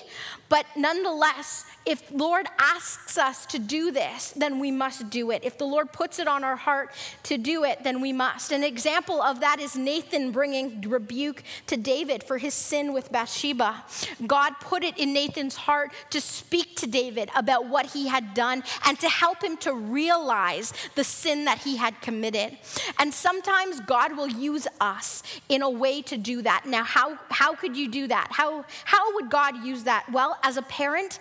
but 0.49 0.65
nonetheless, 0.75 1.65
if 1.86 2.12
Lord 2.12 2.47
asks 2.60 3.17
us 3.17 3.45
to 3.47 3.60
do 3.60 3.91
this, 3.91 4.33
then 4.36 4.60
we 4.60 4.71
must 4.71 5.10
do 5.10 5.31
it. 5.31 5.43
If 5.43 5.57
the 5.57 5.65
Lord 5.65 5.93
puts 5.93 6.19
it 6.19 6.27
on 6.27 6.43
our 6.43 6.55
heart 6.55 6.91
to 7.23 7.38
do 7.38 7.63
it, 7.63 7.83
then 7.83 8.01
we 8.01 8.12
must. 8.12 8.51
An 8.51 8.63
example 8.63 9.21
of 9.21 9.39
that 9.39 9.60
is 9.60 9.75
Nathan 9.75 10.31
bringing 10.31 10.81
rebuke 10.81 11.43
to 11.67 11.77
David 11.77 12.23
for 12.23 12.38
his 12.38 12.53
sin 12.53 12.93
with 12.93 13.12
Bathsheba. 13.12 13.86
God 14.25 14.53
put 14.60 14.83
it 14.83 14.97
in 14.97 15.13
Nathan's 15.13 15.55
heart 15.55 15.91
to 16.10 16.19
speak 16.19 16.75
to 16.77 16.88
David 16.88 17.29
about 17.36 17.67
what 17.67 17.88
he 17.88 18.07
had 18.07 18.33
done 18.33 18.63
and 18.86 18.99
to 18.99 19.10
help 19.10 19.41
him 19.43 19.57
to 19.57 19.73
realize 19.73 20.73
the 20.95 21.03
sin 21.03 21.45
that 21.45 21.60
he 21.60 21.77
had 21.77 22.01
committed. 22.01 22.57
And 22.99 23.13
sometimes 23.13 23.79
God 23.81 24.17
will 24.17 24.27
use 24.27 24.67
us 24.81 25.23
in 25.49 25.62
a 25.62 25.69
way 25.69 26.01
to 26.03 26.17
do 26.17 26.41
that. 26.41 26.65
Now, 26.65 26.83
how, 26.83 27.17
how 27.29 27.55
could 27.55 27.77
you 27.77 27.89
do 27.89 28.07
that? 28.07 28.27
How, 28.31 28.65
how 28.86 29.13
would 29.15 29.29
God 29.29 29.63
use 29.63 29.83
that? 29.83 30.05
Well, 30.12 30.37
as 30.43 30.58
a 30.58 30.62
parent, 30.63 31.19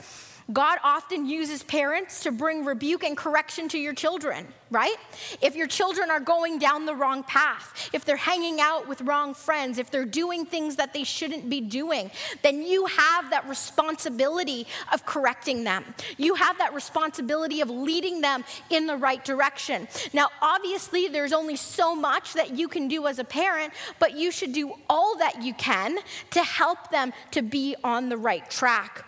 God 0.53 0.79
often 0.85 1.27
uses 1.27 1.65
parents 1.65 2.23
to 2.23 2.31
bring 2.31 2.65
rebuke 2.65 3.03
and 3.03 3.17
correction 3.17 3.69
to 3.71 3.79
your 3.79 3.95
children, 3.95 4.47
right? 4.71 4.95
If 5.43 5.57
your 5.57 5.67
children 5.67 6.09
are 6.09 6.21
going 6.21 6.61
down 6.61 6.87
the 6.87 6.95
wrong 6.95 7.25
path, 7.25 7.91
if 7.93 8.05
they're 8.05 8.17
hanging 8.17 8.61
out 8.61 8.87
with 8.87 9.01
wrong 9.01 9.35
friends, 9.35 9.77
if 9.79 9.91
they're 9.91 10.05
doing 10.05 10.47
things 10.47 10.77
that 10.77 10.93
they 10.93 11.03
shouldn't 11.03 11.51
be 11.51 11.61
doing, 11.61 12.13
then 12.43 12.63
you 12.63 12.87
have 12.87 13.31
that 13.31 13.49
responsibility 13.49 14.69
of 14.93 15.05
correcting 15.05 15.65
them. 15.65 15.85
You 16.17 16.35
have 16.35 16.59
that 16.59 16.75
responsibility 16.75 17.61
of 17.61 17.69
leading 17.69 18.21
them 18.21 18.45
in 18.71 18.87
the 18.87 18.97
right 18.97 19.25
direction. 19.25 19.89
Now, 20.13 20.29
obviously, 20.41 21.09
there's 21.09 21.33
only 21.33 21.57
so 21.57 21.97
much 21.97 22.35
that 22.35 22.57
you 22.57 22.69
can 22.69 22.87
do 22.87 23.09
as 23.09 23.19
a 23.19 23.25
parent, 23.25 23.73
but 23.99 24.17
you 24.17 24.31
should 24.31 24.53
do 24.53 24.75
all 24.89 25.19
that 25.19 25.43
you 25.43 25.55
can 25.55 25.99
to 26.31 26.45
help 26.45 26.93
them 26.93 27.13
to 27.33 27.43
be 27.43 27.75
on 27.83 28.11
the 28.11 28.17
right 28.17 28.49
track. 28.49 29.06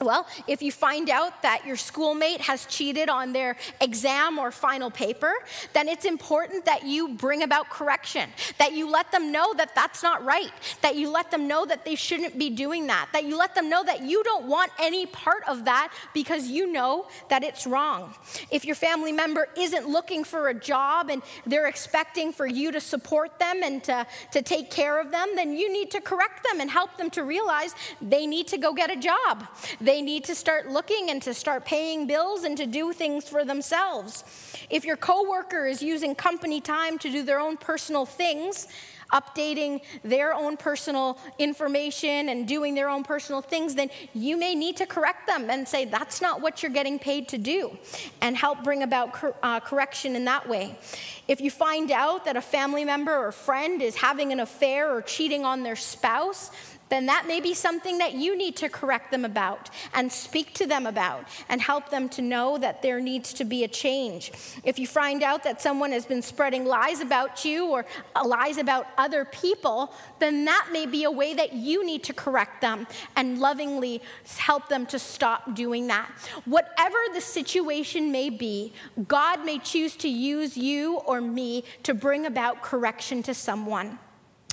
Well, 0.00 0.28
if 0.46 0.62
you 0.62 0.70
find 0.70 1.10
out 1.10 1.42
that 1.42 1.66
your 1.66 1.76
schoolmate 1.76 2.40
has 2.42 2.66
cheated 2.66 3.08
on 3.08 3.32
their 3.32 3.56
exam 3.80 4.38
or 4.38 4.52
final 4.52 4.92
paper, 4.92 5.32
then 5.72 5.88
it's 5.88 6.04
important 6.04 6.64
that 6.66 6.86
you 6.86 7.08
bring 7.08 7.42
about 7.42 7.68
correction, 7.68 8.30
that 8.58 8.74
you 8.74 8.88
let 8.88 9.10
them 9.10 9.32
know 9.32 9.52
that 9.54 9.74
that's 9.74 10.04
not 10.04 10.24
right, 10.24 10.52
that 10.82 10.94
you 10.94 11.10
let 11.10 11.32
them 11.32 11.48
know 11.48 11.66
that 11.66 11.84
they 11.84 11.96
shouldn't 11.96 12.38
be 12.38 12.48
doing 12.48 12.86
that, 12.86 13.08
that 13.12 13.24
you 13.24 13.36
let 13.36 13.56
them 13.56 13.68
know 13.68 13.82
that 13.82 14.04
you 14.04 14.22
don't 14.22 14.46
want 14.46 14.70
any 14.78 15.04
part 15.06 15.42
of 15.48 15.64
that 15.64 15.92
because 16.14 16.46
you 16.46 16.70
know 16.70 17.08
that 17.28 17.42
it's 17.42 17.66
wrong. 17.66 18.14
If 18.52 18.64
your 18.64 18.76
family 18.76 19.10
member 19.10 19.48
isn't 19.56 19.88
looking 19.88 20.22
for 20.22 20.48
a 20.48 20.54
job 20.54 21.10
and 21.10 21.22
they're 21.44 21.66
expecting 21.66 22.32
for 22.32 22.46
you 22.46 22.70
to 22.70 22.80
support 22.80 23.36
them 23.40 23.64
and 23.64 23.82
to, 23.84 24.06
to 24.30 24.42
take 24.42 24.70
care 24.70 25.00
of 25.00 25.10
them, 25.10 25.30
then 25.34 25.56
you 25.56 25.72
need 25.72 25.90
to 25.90 26.00
correct 26.00 26.46
them 26.48 26.60
and 26.60 26.70
help 26.70 26.96
them 26.98 27.10
to 27.10 27.24
realize 27.24 27.74
they 28.00 28.28
need 28.28 28.46
to 28.46 28.58
go 28.58 28.72
get 28.72 28.92
a 28.92 28.96
job 28.96 29.48
they 29.88 30.02
need 30.02 30.24
to 30.24 30.34
start 30.34 30.68
looking 30.68 31.10
and 31.10 31.22
to 31.22 31.32
start 31.32 31.64
paying 31.64 32.06
bills 32.06 32.44
and 32.44 32.56
to 32.58 32.66
do 32.66 32.92
things 32.92 33.28
for 33.28 33.44
themselves. 33.44 34.24
If 34.68 34.84
your 34.84 34.96
coworker 34.96 35.66
is 35.66 35.82
using 35.82 36.14
company 36.14 36.60
time 36.60 36.98
to 36.98 37.10
do 37.10 37.22
their 37.22 37.40
own 37.40 37.56
personal 37.56 38.04
things, 38.04 38.68
updating 39.12 39.80
their 40.02 40.34
own 40.34 40.58
personal 40.58 41.18
information 41.38 42.28
and 42.28 42.46
doing 42.46 42.74
their 42.74 42.90
own 42.90 43.02
personal 43.02 43.40
things, 43.40 43.74
then 43.74 43.88
you 44.12 44.36
may 44.36 44.54
need 44.54 44.76
to 44.76 44.84
correct 44.84 45.26
them 45.26 45.48
and 45.48 45.66
say, 45.66 45.86
that's 45.86 46.20
not 46.20 46.42
what 46.42 46.62
you're 46.62 46.72
getting 46.72 46.98
paid 46.98 47.26
to 47.28 47.38
do, 47.38 47.76
and 48.20 48.36
help 48.36 48.62
bring 48.62 48.82
about 48.82 49.14
cor- 49.14 49.34
uh, 49.42 49.60
correction 49.60 50.14
in 50.14 50.26
that 50.26 50.46
way. 50.46 50.78
If 51.26 51.40
you 51.40 51.50
find 51.50 51.90
out 51.90 52.26
that 52.26 52.36
a 52.36 52.42
family 52.42 52.84
member 52.84 53.16
or 53.16 53.32
friend 53.32 53.80
is 53.80 53.96
having 53.96 54.32
an 54.32 54.40
affair 54.40 54.94
or 54.94 55.00
cheating 55.00 55.46
on 55.46 55.62
their 55.62 55.76
spouse, 55.76 56.50
then 56.88 57.06
that 57.06 57.26
may 57.26 57.40
be 57.40 57.54
something 57.54 57.98
that 57.98 58.14
you 58.14 58.36
need 58.36 58.56
to 58.56 58.68
correct 58.68 59.10
them 59.10 59.24
about 59.24 59.70
and 59.94 60.10
speak 60.10 60.54
to 60.54 60.66
them 60.66 60.86
about 60.86 61.26
and 61.48 61.60
help 61.60 61.90
them 61.90 62.08
to 62.10 62.22
know 62.22 62.58
that 62.58 62.82
there 62.82 63.00
needs 63.00 63.32
to 63.34 63.44
be 63.44 63.64
a 63.64 63.68
change. 63.68 64.32
If 64.64 64.78
you 64.78 64.86
find 64.86 65.22
out 65.22 65.42
that 65.44 65.60
someone 65.60 65.92
has 65.92 66.06
been 66.06 66.22
spreading 66.22 66.64
lies 66.64 67.00
about 67.00 67.44
you 67.44 67.66
or 67.66 67.84
uh, 68.14 68.26
lies 68.26 68.58
about 68.58 68.86
other 68.96 69.24
people, 69.24 69.92
then 70.18 70.44
that 70.46 70.68
may 70.72 70.86
be 70.86 71.04
a 71.04 71.10
way 71.10 71.34
that 71.34 71.52
you 71.52 71.84
need 71.84 72.02
to 72.04 72.12
correct 72.12 72.60
them 72.60 72.86
and 73.16 73.38
lovingly 73.38 74.02
help 74.36 74.68
them 74.68 74.86
to 74.86 74.98
stop 74.98 75.54
doing 75.54 75.86
that. 75.88 76.10
Whatever 76.44 76.98
the 77.14 77.20
situation 77.20 78.10
may 78.12 78.30
be, 78.30 78.72
God 79.06 79.44
may 79.44 79.58
choose 79.58 79.96
to 79.96 80.08
use 80.08 80.56
you 80.56 80.98
or 80.98 81.20
me 81.20 81.64
to 81.82 81.94
bring 81.94 82.26
about 82.26 82.62
correction 82.62 83.22
to 83.24 83.34
someone. 83.34 83.98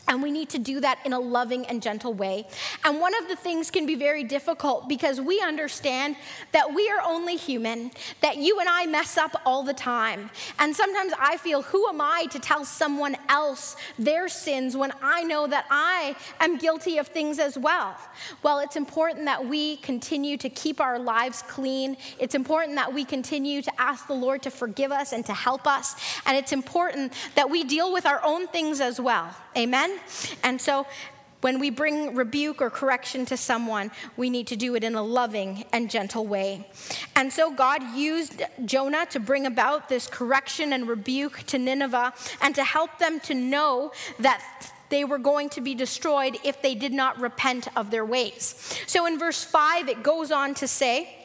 And 0.08 0.22
we 0.22 0.32
need 0.32 0.50
to 0.50 0.60
do 0.60 0.80
that 0.82 1.00
in 1.04 1.14
a 1.14 1.20
loving 1.20 1.66
and 1.66 1.82
gentle 1.82 2.14
way. 2.14 2.46
And 2.84 3.00
one 3.00 3.16
of 3.16 3.28
the 3.28 3.36
things 3.36 3.72
can 3.72 3.86
be 3.86 3.96
very 3.96 4.24
difficult 4.24 4.88
because 4.88 5.20
we 5.20 5.42
understand 5.42 6.16
that 6.52 6.74
we 6.74 6.90
are 6.90 7.02
only 7.02 7.36
human, 7.36 7.92
that 8.22 8.38
you 8.38 8.60
and 8.60 8.70
I 8.70 8.86
mess 8.86 9.18
up 9.18 9.42
all 9.46 9.64
the 9.64 9.74
time. 9.74 10.30
And 10.60 10.76
sometimes 10.76 11.14
I 11.20 11.38
feel, 11.38 11.64
who 11.64 11.88
am 11.88 12.02
I 12.02 12.28
to 12.32 12.40
tell 12.40 12.66
someone 12.66 13.18
else 13.30 13.76
their 13.98 14.28
sins 14.30 14.78
when 14.78 14.92
I 15.02 15.24
know 15.24 15.48
that 15.48 15.66
I 15.72 16.16
am 16.40 16.58
guilty 16.58 16.98
of 17.00 17.08
things 17.08 17.40
as 17.40 17.58
well? 17.58 17.98
Well, 18.44 18.60
it's 18.60 18.76
important 18.76 19.26
that 19.26 19.48
we 19.48 19.78
continue 19.78 20.38
to 20.38 20.50
keep 20.50 20.80
our 20.80 21.00
lives 21.00 21.42
clean. 21.48 21.98
It's 22.20 22.36
important 22.36 22.76
that 22.76 22.94
we 22.94 23.06
continue 23.06 23.62
to 23.64 23.82
ask 23.82 24.08
the 24.08 24.14
Lord 24.14 24.44
to 24.44 24.52
forgive 24.52 24.92
us 24.92 25.14
and 25.14 25.26
to 25.26 25.34
help 25.34 25.66
us. 25.66 25.96
And 26.26 26.38
it's 26.38 26.52
important 26.52 27.14
that 27.34 27.50
we 27.50 27.64
deal 27.64 27.92
with 27.92 28.06
our 28.06 28.22
own 28.24 28.48
things 28.48 28.82
as 28.82 29.00
well. 29.00 29.36
Amen? 29.58 29.95
And 30.44 30.60
so 30.60 30.86
when 31.42 31.60
we 31.60 31.70
bring 31.70 32.16
rebuke 32.16 32.60
or 32.60 32.72
correction 32.72 33.24
to 33.28 33.38
someone, 33.38 33.92
we 34.18 34.32
need 34.32 34.48
to 34.48 34.56
do 34.56 34.74
it 34.74 34.84
in 34.84 34.96
a 34.96 35.04
loving 35.04 35.64
and 35.72 35.92
gentle 35.92 36.26
way. 36.26 36.68
And 37.16 37.32
so 37.32 37.54
God 37.54 37.84
used 37.96 38.42
Jonah 38.66 39.06
to 39.12 39.20
bring 39.20 39.46
about 39.46 39.88
this 39.88 40.08
correction 40.08 40.74
and 40.74 40.88
rebuke 40.88 41.44
to 41.48 41.60
Nineveh 41.60 42.14
and 42.42 42.56
to 42.56 42.64
help 42.64 42.98
them 42.98 43.20
to 43.22 43.36
know 43.36 43.92
that 44.20 44.44
they 44.90 45.04
were 45.04 45.20
going 45.20 45.50
to 45.50 45.62
be 45.62 45.76
destroyed 45.76 46.38
if 46.44 46.62
they 46.62 46.74
did 46.74 46.94
not 46.94 47.20
repent 47.20 47.68
of 47.76 47.92
their 47.92 48.06
ways. 48.06 48.56
So 48.88 49.06
in 49.06 49.20
verse 49.20 49.44
5, 49.44 49.88
it 49.88 50.04
goes 50.04 50.32
on 50.32 50.56
to 50.56 50.68
say, 50.68 51.25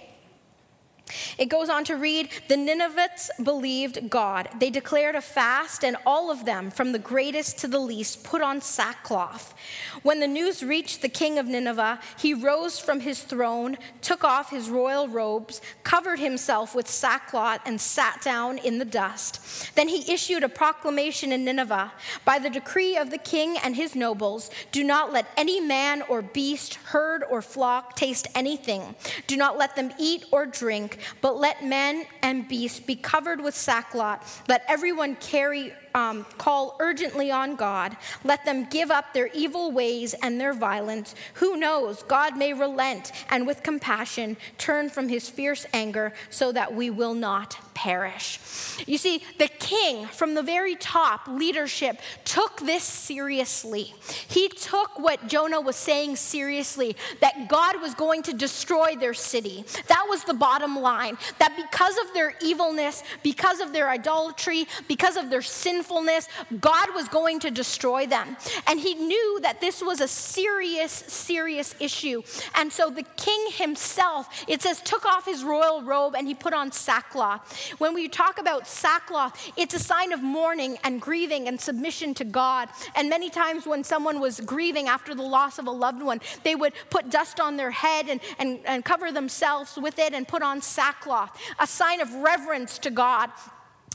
it 1.39 1.49
goes 1.49 1.69
on 1.69 1.85
to 1.85 1.97
read 1.97 2.29
The 2.49 2.57
Ninevites 2.57 3.31
believed 3.43 4.11
God. 4.11 4.49
They 4.59 4.71
declared 4.71 5.15
a 5.15 5.21
fast, 5.21 5.85
and 5.85 5.97
all 6.07 6.31
of 6.31 6.45
them, 6.45 6.71
from 6.71 6.93
the 6.93 6.99
greatest 6.99 7.59
to 7.59 7.69
the 7.69 7.79
least, 7.79 8.25
put 8.25 8.43
on 8.43 8.61
sackcloth. 8.61 9.55
When 10.03 10.21
the 10.21 10.27
news 10.27 10.63
reached 10.63 11.03
the 11.03 11.09
king 11.09 11.39
of 11.39 11.47
Nineveh, 11.47 12.01
he 12.19 12.35
rose 12.35 12.79
from 12.79 13.01
his 13.01 13.23
throne, 13.23 13.77
took 14.01 14.25
off 14.25 14.51
his 14.51 14.71
royal 14.71 15.09
robes, 15.09 15.61
covered 15.83 16.19
himself 16.19 16.75
with 16.75 16.89
sackcloth, 16.89 17.61
and 17.65 17.81
sat 17.81 18.21
down 18.23 18.59
in 18.59 18.79
the 18.79 18.85
dust. 18.85 19.75
Then 19.75 19.89
he 19.89 20.13
issued 20.13 20.45
a 20.45 20.49
proclamation 20.49 21.33
in 21.33 21.45
Nineveh 21.45 21.93
By 22.25 22.39
the 22.39 22.51
decree 22.51 22.97
of 22.97 23.11
the 23.11 23.19
king 23.19 23.57
and 23.59 23.75
his 23.77 23.95
nobles, 23.95 24.51
do 24.73 24.85
not 24.85 25.13
let 25.13 25.27
any 25.37 25.61
man 25.61 26.03
or 26.03 26.23
beast, 26.23 26.75
herd 26.75 27.25
or 27.31 27.43
flock 27.43 27.97
taste 27.97 28.29
anything. 28.35 28.95
Do 29.27 29.37
not 29.37 29.59
let 29.59 29.77
them 29.77 29.93
eat 29.99 30.25
or 30.31 30.47
drink 30.47 30.99
but 31.21 31.37
let 31.37 31.65
men 31.65 32.05
and 32.23 32.47
beasts 32.49 32.81
be 32.81 32.97
covered 32.97 33.41
with 33.41 33.55
sackcloth. 33.55 34.43
Let 34.49 34.65
everyone 34.69 35.17
carry 35.17 35.73
um, 35.95 36.25
call 36.39 36.77
urgently 36.81 37.31
on 37.31 37.57
God. 37.57 37.97
Let 38.25 38.45
them 38.45 38.67
give 38.71 38.91
up 38.91 39.13
their 39.13 39.29
evil 39.35 39.73
ways 39.73 40.15
and 40.23 40.41
their 40.41 40.53
violence. 40.53 41.15
Who 41.35 41.57
knows? 41.57 42.03
God 42.05 42.37
may 42.37 42.53
relent 42.53 43.13
and 43.31 43.47
with 43.47 43.63
compassion 43.63 44.37
turn 44.59 44.91
from 44.91 45.09
his 45.09 45.29
fierce 45.29 45.67
anger 45.73 46.13
so 46.31 46.53
that 46.53 46.75
we 46.75 46.91
will 46.91 47.15
not 47.15 47.57
perish. 47.75 48.39
You 48.87 48.99
see, 48.99 49.23
the 49.39 49.49
king 49.49 50.07
from 50.07 50.35
the 50.35 50.43
very 50.43 50.77
top, 50.77 51.27
leadership, 51.27 51.99
took 52.25 52.61
this 52.61 52.83
seriously. 52.83 53.95
He 54.29 54.49
took 54.49 54.99
what 54.99 55.29
Jonah 55.29 55.61
was 55.61 55.77
saying 55.77 56.17
seriously 56.17 56.97
that 57.21 57.49
God 57.49 57.81
was 57.81 57.95
going 57.95 58.23
to 58.25 58.35
destroy 58.35 58.97
their 58.97 59.15
city. 59.15 59.65
That 59.89 60.07
was 60.09 60.25
the 60.25 60.35
bottom 60.35 60.79
line. 60.79 61.17
That 61.39 61.57
because 61.57 61.97
of 61.99 62.13
their 62.13 62.35
evilness, 62.43 63.03
because 63.23 63.61
of 63.61 63.73
their 63.73 63.89
idolatry, 63.89 64.67
because 64.87 65.17
of 65.17 65.31
their 65.31 65.43
sin 65.43 65.80
sinfulness, 65.81 66.29
God 66.61 66.95
was 66.95 67.09
going 67.09 67.41
to 67.41 67.51
destroy 67.51 68.07
them. 68.07 68.37
And 68.67 68.79
he 68.79 68.95
knew 68.95 69.41
that 69.43 69.61
this 69.61 69.83
was 69.83 70.01
a 70.01 70.09
serious, 70.09 70.93
serious 70.93 71.75
issue. 71.81 72.23
And 72.55 72.71
so 72.71 72.91
the 72.91 73.05
king 73.17 73.47
himself, 73.53 74.45
it 74.47 74.61
says, 74.61 74.83
took 74.83 75.07
off 75.07 75.25
his 75.25 75.43
royal 75.43 75.83
robe 75.83 76.15
and 76.17 76.27
he 76.29 76.35
put 76.35 76.53
on 76.53 76.71
sackcloth. 76.71 77.73
When 77.79 77.95
we 77.95 78.09
talk 78.09 78.39
about 78.39 78.69
sackcloth, 78.69 79.53
it's 79.57 79.75
a 79.75 79.79
sign 79.79 80.13
of 80.13 80.23
mourning 80.23 80.77
and 80.85 81.01
grieving 81.01 81.49
and 81.49 81.59
submission 81.59 82.13
to 82.15 82.25
God. 82.25 82.69
And 82.95 83.09
many 83.09 83.31
times 83.31 83.67
when 83.67 83.83
someone 83.83 84.21
was 84.21 84.41
grieving 84.41 84.87
after 84.87 85.15
the 85.15 85.23
loss 85.23 85.59
of 85.59 85.67
a 85.67 85.71
loved 85.71 86.03
one, 86.03 86.21
they 86.45 86.55
would 86.55 86.75
put 86.91 87.11
dust 87.11 87.41
on 87.41 87.57
their 87.57 87.71
head 87.71 88.09
and, 88.11 88.21
and, 88.39 88.61
and 88.67 88.85
cover 88.85 89.13
themselves 89.13 89.79
with 89.81 89.99
it 89.99 90.13
and 90.13 90.29
put 90.29 90.43
on 90.43 90.61
sackcloth, 90.61 91.31
a 91.59 91.67
sign 91.67 92.03
of 92.03 92.13
reverence 92.15 92.79
to 92.81 92.91
God. 92.91 93.31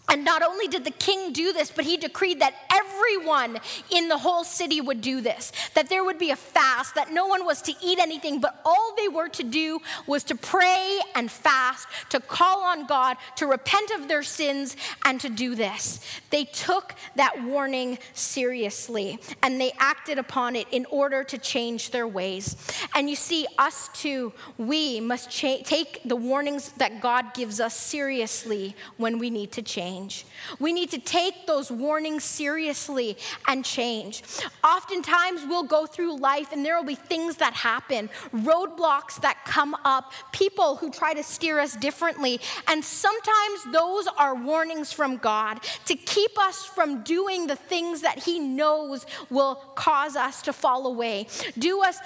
And 0.08 0.24
not 0.24 0.44
only 0.44 0.68
did 0.68 0.84
the 0.84 0.92
king 0.92 1.34
do 1.34 1.52
this, 1.52 1.72
but 1.72 1.84
he 1.84 1.98
decreed 1.98 2.40
that 2.40 2.54
everyone 2.72 3.58
in 3.90 4.08
the 4.08 4.18
whole 4.18 4.44
city 4.44 4.80
would 4.80 5.02
do 5.02 5.20
this, 5.20 5.52
that 5.74 5.90
there 5.90 6.04
would 6.04 6.20
be 6.20 6.30
a 6.30 6.36
fast, 6.36 6.94
that 6.96 7.12
no 7.12 7.26
one 7.26 7.44
was 7.46 7.62
to 7.64 7.74
eat 7.84 7.98
anything, 7.98 8.40
but 8.40 8.62
all 8.66 8.94
they 8.98 9.08
were 9.08 9.30
to 9.30 9.44
do 9.44 9.80
was 10.06 10.24
to 10.26 10.36
pray 10.36 11.00
and 11.16 11.32
fast, 11.32 11.88
to 12.10 12.20
call 12.20 12.64
on 12.64 12.86
God, 12.86 13.18
to 13.38 13.48
repent 13.48 13.92
of 13.92 14.08
their 14.08 14.22
sins, 14.22 14.78
and 15.06 15.20
to 15.22 15.30
do 15.30 15.56
this. 15.56 16.00
They 16.30 16.46
took 16.46 16.94
that 17.16 17.44
warning 17.44 17.98
seriously 18.14 19.20
and 19.42 19.60
they 19.60 19.72
acted 19.80 20.20
upon 20.20 20.56
it 20.56 20.68
in 20.72 20.86
order 20.92 21.24
to 21.24 21.38
change 21.38 21.90
their 21.90 22.08
ways. 22.08 22.56
And 22.94 23.10
you 23.10 23.16
see, 23.16 23.48
us 23.58 23.90
too, 23.94 24.34
we 24.58 25.00
must 25.00 25.32
cha- 25.32 25.64
take 25.64 26.02
the 26.06 26.16
warnings 26.16 26.70
that 26.74 27.02
God 27.02 27.34
gives 27.34 27.60
us 27.60 27.76
seriously 27.76 28.76
when 28.98 29.18
we 29.18 29.30
need 29.30 29.52
to 29.54 29.62
change 29.62 29.95
change. 29.96 30.26
We 30.60 30.74
need 30.74 30.92
to 30.92 31.00
take 31.00 31.48
those 31.48 31.72
warnings 31.72 32.24
seriously 32.24 33.18
and 33.48 33.64
change. 33.64 34.24
Oftentimes, 34.64 35.42
we'll 35.48 35.64
go 35.64 35.86
through 35.86 36.18
life 36.18 36.52
and 36.52 36.66
there 36.66 36.76
will 36.78 36.86
be 36.86 36.96
things 36.96 37.38
that 37.38 37.54
happen, 37.54 38.10
roadblocks 38.34 39.22
that 39.22 39.38
come 39.46 39.76
up, 39.84 40.12
people 40.32 40.76
who 40.76 40.90
try 40.92 41.14
to 41.14 41.24
steer 41.24 41.60
us 41.60 41.76
differently. 41.76 42.40
And 42.68 42.84
sometimes 42.84 43.66
those 43.72 44.08
are 44.18 44.36
warnings 44.36 44.92
from 44.92 45.18
God 45.18 45.60
to 45.86 45.96
keep 45.96 46.38
us 46.40 46.66
from 46.66 47.04
doing 47.04 47.48
the 47.48 47.56
things 47.56 48.02
that 48.02 48.20
He 48.20 48.40
knows 48.40 49.06
will 49.30 49.56
cause 49.76 50.16
us 50.16 50.42
to 50.44 50.54
fall 50.54 50.88
away. 50.88 51.28
Do 51.58 51.82
us, 51.84 51.98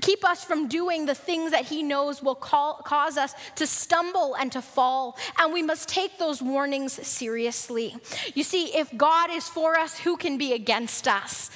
keep 0.00 0.24
us 0.24 0.44
from 0.44 0.68
doing 0.68 1.06
the 1.06 1.14
things 1.14 1.50
that 1.52 1.64
He 1.64 1.82
knows 1.82 2.22
will 2.22 2.34
call, 2.34 2.74
cause 2.84 3.16
us 3.16 3.34
to 3.56 3.66
stumble 3.66 4.34
and 4.34 4.52
to 4.52 4.62
fall. 4.62 5.16
And 5.38 5.52
we 5.52 5.62
must 5.62 5.88
take 5.88 6.18
those 6.18 6.42
warnings 6.42 6.92
seriously 7.06 7.37
seriously. 7.38 7.94
You 8.34 8.42
see, 8.42 8.76
if 8.76 8.96
God 8.96 9.30
is 9.30 9.48
for 9.48 9.78
us, 9.78 9.96
who 9.98 10.16
can 10.16 10.38
be 10.38 10.54
against 10.54 11.06
us? 11.06 11.50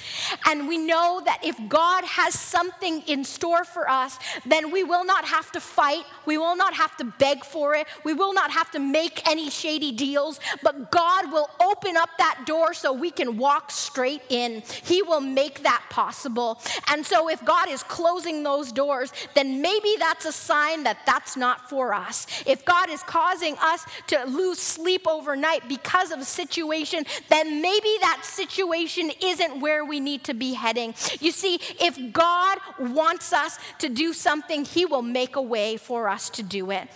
And 0.47 0.65
we 0.65 0.77
know 0.77 1.21
that 1.25 1.39
if 1.43 1.57
God 1.67 2.05
has 2.05 2.33
something 2.39 3.01
in 3.01 3.25
store 3.25 3.65
for 3.65 3.89
us, 3.89 4.17
then 4.45 4.71
we 4.71 4.85
will 4.85 5.03
not 5.03 5.25
have 5.25 5.51
to 5.51 5.59
fight. 5.59 6.05
We 6.25 6.37
will 6.37 6.55
not 6.55 6.73
have 6.73 6.95
to 6.97 7.03
beg 7.19 7.43
for 7.43 7.75
it. 7.75 7.85
We 8.05 8.13
will 8.13 8.33
not 8.33 8.51
have 8.51 8.71
to 8.71 8.79
make 8.79 9.27
any 9.27 9.49
shady 9.49 9.91
deals. 9.91 10.39
But 10.63 10.89
God 10.89 11.31
will 11.33 11.49
open 11.61 11.97
up 11.97 12.09
that 12.17 12.43
door 12.45 12.73
so 12.73 12.93
we 12.93 13.11
can 13.11 13.37
walk 13.37 13.69
straight 13.69 14.21
in. 14.29 14.63
He 14.83 15.01
will 15.01 15.21
make 15.21 15.63
that 15.63 15.83
possible. 15.89 16.61
And 16.87 17.05
so 17.05 17.29
if 17.29 17.43
God 17.43 17.67
is 17.67 17.83
closing 17.83 18.43
those 18.43 18.71
doors, 18.71 19.11
then 19.33 19.61
maybe 19.61 19.95
that's 19.99 20.25
a 20.25 20.31
sign 20.31 20.83
that 20.83 20.99
that's 21.05 21.35
not 21.35 21.69
for 21.69 21.93
us. 21.93 22.25
If 22.45 22.63
God 22.63 22.89
is 22.89 23.03
causing 23.03 23.57
us 23.61 23.85
to 24.07 24.23
lose 24.25 24.59
sleep 24.59 25.07
overnight 25.07 25.67
because 25.77 26.11
of 26.11 26.19
a 26.19 26.25
situation, 26.25 27.05
then 27.29 27.61
maybe 27.61 27.93
that 28.01 28.21
situation 28.23 29.11
isn't 29.21 29.59
where 29.59 29.83
we 29.83 29.99
need 29.99 30.23
to 30.25 30.33
be 30.33 30.53
heading. 30.53 30.93
You 31.19 31.31
see, 31.31 31.59
if 31.79 32.13
God 32.13 32.57
wants 32.79 33.33
us 33.33 33.57
to 33.79 33.89
do 33.89 34.13
something, 34.13 34.65
He 34.65 34.85
will 34.85 35.01
make 35.01 35.35
a 35.35 35.41
way 35.41 35.77
for 35.77 36.09
us 36.09 36.29
to 36.31 36.43
do 36.43 36.71
it. 36.71 36.87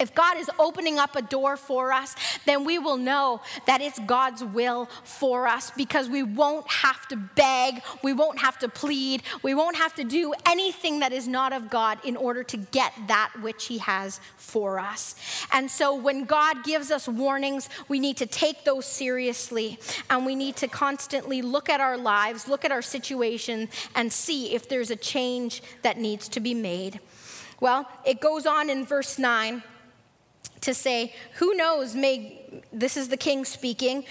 If 0.00 0.14
God 0.14 0.38
is 0.38 0.50
opening 0.58 0.98
up 0.98 1.14
a 1.14 1.20
door 1.20 1.58
for 1.58 1.92
us, 1.92 2.16
then 2.46 2.64
we 2.64 2.78
will 2.78 2.96
know 2.96 3.42
that 3.66 3.82
it's 3.82 3.98
God's 3.98 4.42
will 4.42 4.86
for 5.04 5.46
us 5.46 5.70
because 5.70 6.08
we 6.08 6.22
won't 6.22 6.66
have 6.70 7.06
to 7.08 7.16
beg, 7.16 7.82
we 8.02 8.14
won't 8.14 8.38
have 8.38 8.58
to 8.60 8.68
plead, 8.68 9.22
we 9.42 9.54
won't 9.54 9.76
have 9.76 9.94
to 9.96 10.04
do 10.04 10.32
anything 10.46 11.00
that 11.00 11.12
is 11.12 11.28
not 11.28 11.52
of 11.52 11.68
God 11.68 11.98
in 12.02 12.16
order 12.16 12.42
to 12.44 12.56
get 12.56 12.94
that 13.08 13.30
which 13.42 13.66
He 13.66 13.76
has 13.78 14.20
for 14.38 14.78
us. 14.78 15.14
And 15.52 15.70
so 15.70 15.94
when 15.94 16.24
God 16.24 16.64
gives 16.64 16.90
us 16.90 17.06
warnings, 17.06 17.68
we 17.88 18.00
need 18.00 18.16
to 18.16 18.26
take 18.26 18.64
those 18.64 18.86
seriously 18.86 19.78
and 20.08 20.24
we 20.24 20.34
need 20.34 20.56
to 20.56 20.68
constantly 20.68 21.42
look 21.42 21.68
at 21.68 21.80
our 21.80 21.98
lives, 21.98 22.48
look 22.48 22.64
at 22.64 22.72
our 22.72 22.82
situation, 22.82 23.68
and 23.94 24.10
see 24.10 24.54
if 24.54 24.66
there's 24.66 24.90
a 24.90 24.96
change 24.96 25.62
that 25.82 25.98
needs 25.98 26.26
to 26.30 26.40
be 26.40 26.54
made. 26.54 27.00
Well, 27.60 27.86
it 28.06 28.22
goes 28.22 28.46
on 28.46 28.70
in 28.70 28.86
verse 28.86 29.18
9 29.18 29.62
to 30.62 30.74
say, 30.74 31.12
Who 31.34 31.54
knows, 31.54 31.94
may 31.94 32.39
this 32.72 32.96
is 32.96 33.08
the 33.08 33.16
king 33.16 33.44
speaking. 33.44 34.04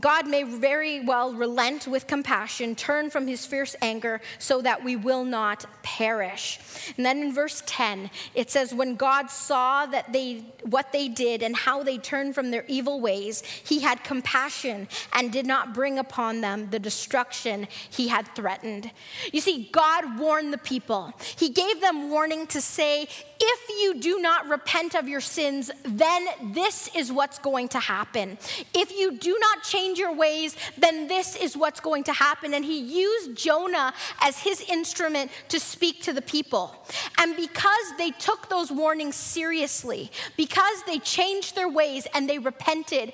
God 0.00 0.28
may 0.28 0.42
very 0.42 1.00
well 1.00 1.32
relent 1.32 1.86
with 1.86 2.06
compassion, 2.06 2.74
turn 2.74 3.10
from 3.10 3.26
his 3.26 3.46
fierce 3.46 3.74
anger, 3.82 4.20
so 4.38 4.62
that 4.62 4.84
we 4.84 4.96
will 4.96 5.24
not 5.24 5.64
perish. 5.82 6.58
And 6.96 7.04
then 7.04 7.22
in 7.22 7.34
verse 7.34 7.62
10, 7.66 8.10
it 8.34 8.50
says, 8.50 8.72
When 8.74 8.94
God 8.96 9.30
saw 9.30 9.86
that 9.86 10.12
they 10.12 10.44
what 10.62 10.92
they 10.92 11.08
did 11.08 11.42
and 11.42 11.56
how 11.56 11.82
they 11.82 11.98
turned 11.98 12.34
from 12.34 12.50
their 12.50 12.64
evil 12.68 13.00
ways, 13.00 13.42
he 13.42 13.80
had 13.80 14.04
compassion 14.04 14.88
and 15.12 15.32
did 15.32 15.46
not 15.46 15.74
bring 15.74 15.98
upon 15.98 16.40
them 16.40 16.70
the 16.70 16.78
destruction 16.78 17.66
he 17.90 18.08
had 18.08 18.26
threatened. 18.34 18.90
You 19.32 19.40
see, 19.40 19.68
God 19.72 20.18
warned 20.18 20.52
the 20.52 20.58
people. 20.58 21.12
He 21.36 21.48
gave 21.48 21.80
them 21.80 22.10
warning 22.10 22.46
to 22.48 22.60
say, 22.60 23.08
if 23.44 23.68
you 23.68 24.00
do 24.00 24.20
not 24.20 24.48
repent 24.48 24.94
of 24.94 25.08
your 25.08 25.20
sins, 25.20 25.70
then 25.84 26.26
this 26.52 26.88
is 26.94 27.10
what's 27.10 27.38
going 27.40 27.68
to 27.72 27.80
happen. 27.80 28.38
If 28.74 28.92
you 28.92 29.12
do 29.18 29.36
not 29.40 29.62
change 29.62 29.98
your 29.98 30.14
ways, 30.14 30.56
then 30.78 31.08
this 31.08 31.36
is 31.36 31.56
what's 31.56 31.80
going 31.80 32.04
to 32.04 32.12
happen. 32.12 32.54
And 32.54 32.64
he 32.64 32.78
used 32.78 33.36
Jonah 33.36 33.92
as 34.20 34.38
his 34.38 34.60
instrument 34.62 35.30
to 35.48 35.58
speak 35.60 36.02
to 36.02 36.12
the 36.12 36.22
people. 36.22 36.74
And 37.18 37.36
because 37.36 37.86
they 37.98 38.10
took 38.12 38.48
those 38.48 38.70
warnings 38.70 39.16
seriously, 39.16 40.10
because 40.36 40.82
they 40.86 40.98
changed 40.98 41.54
their 41.54 41.68
ways 41.68 42.06
and 42.14 42.28
they 42.28 42.38
repented, 42.38 43.12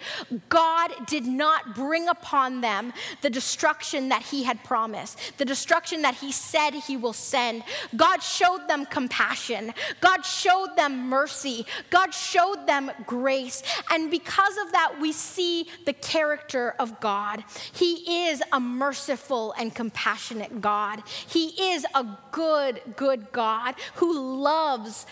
God 0.48 0.92
did 1.06 1.26
not 1.26 1.74
bring 1.74 2.08
upon 2.08 2.60
them 2.60 2.92
the 3.22 3.30
destruction 3.30 4.08
that 4.10 4.22
he 4.22 4.44
had 4.44 4.62
promised, 4.64 5.18
the 5.38 5.44
destruction 5.44 6.02
that 6.02 6.16
he 6.16 6.32
said 6.32 6.74
he 6.74 6.96
will 6.96 7.12
send. 7.12 7.62
God 7.96 8.22
showed 8.22 8.66
them 8.68 8.86
compassion. 8.86 9.72
God 10.00 10.24
showed 10.24 10.74
them 10.76 11.08
mercy. 11.08 11.66
God 11.90 12.12
showed 12.12 12.66
them 12.66 12.90
grace. 13.06 13.62
And 13.90 14.10
because 14.10 14.47
of 14.56 14.72
that, 14.72 15.00
we 15.00 15.12
see 15.12 15.68
the 15.84 15.92
character 15.92 16.74
of 16.78 17.00
God. 17.00 17.44
He 17.72 18.28
is 18.28 18.42
a 18.52 18.60
merciful 18.60 19.52
and 19.58 19.74
compassionate 19.74 20.60
God. 20.60 21.02
He 21.06 21.48
is 21.72 21.84
a 21.94 22.06
good, 22.30 22.80
good 22.96 23.32
God 23.32 23.74
who 23.96 24.40
loves. 24.40 25.06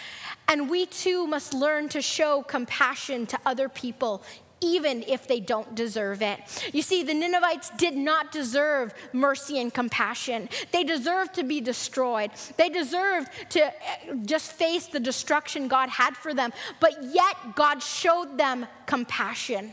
And 0.48 0.70
we 0.70 0.86
too 0.86 1.26
must 1.26 1.52
learn 1.52 1.88
to 1.90 2.00
show 2.00 2.42
compassion 2.42 3.26
to 3.26 3.38
other 3.44 3.68
people, 3.68 4.22
even 4.60 5.02
if 5.06 5.26
they 5.26 5.40
don't 5.40 5.74
deserve 5.74 6.22
it. 6.22 6.40
You 6.72 6.82
see, 6.82 7.02
the 7.02 7.14
Ninevites 7.14 7.70
did 7.76 7.94
not 7.94 8.32
deserve 8.32 8.94
mercy 9.12 9.60
and 9.60 9.72
compassion. 9.72 10.48
They 10.72 10.82
deserved 10.82 11.34
to 11.34 11.44
be 11.44 11.60
destroyed. 11.60 12.30
They 12.56 12.68
deserved 12.68 13.28
to 13.50 13.64
eh, 13.64 13.72
just 14.24 14.52
face 14.52 14.86
the 14.86 15.00
destruction 15.00 15.68
God 15.68 15.88
had 15.90 16.16
for 16.16 16.32
them. 16.32 16.52
But 16.80 17.02
yet, 17.02 17.36
God 17.54 17.82
showed 17.82 18.38
them 18.38 18.66
compassion. 18.86 19.72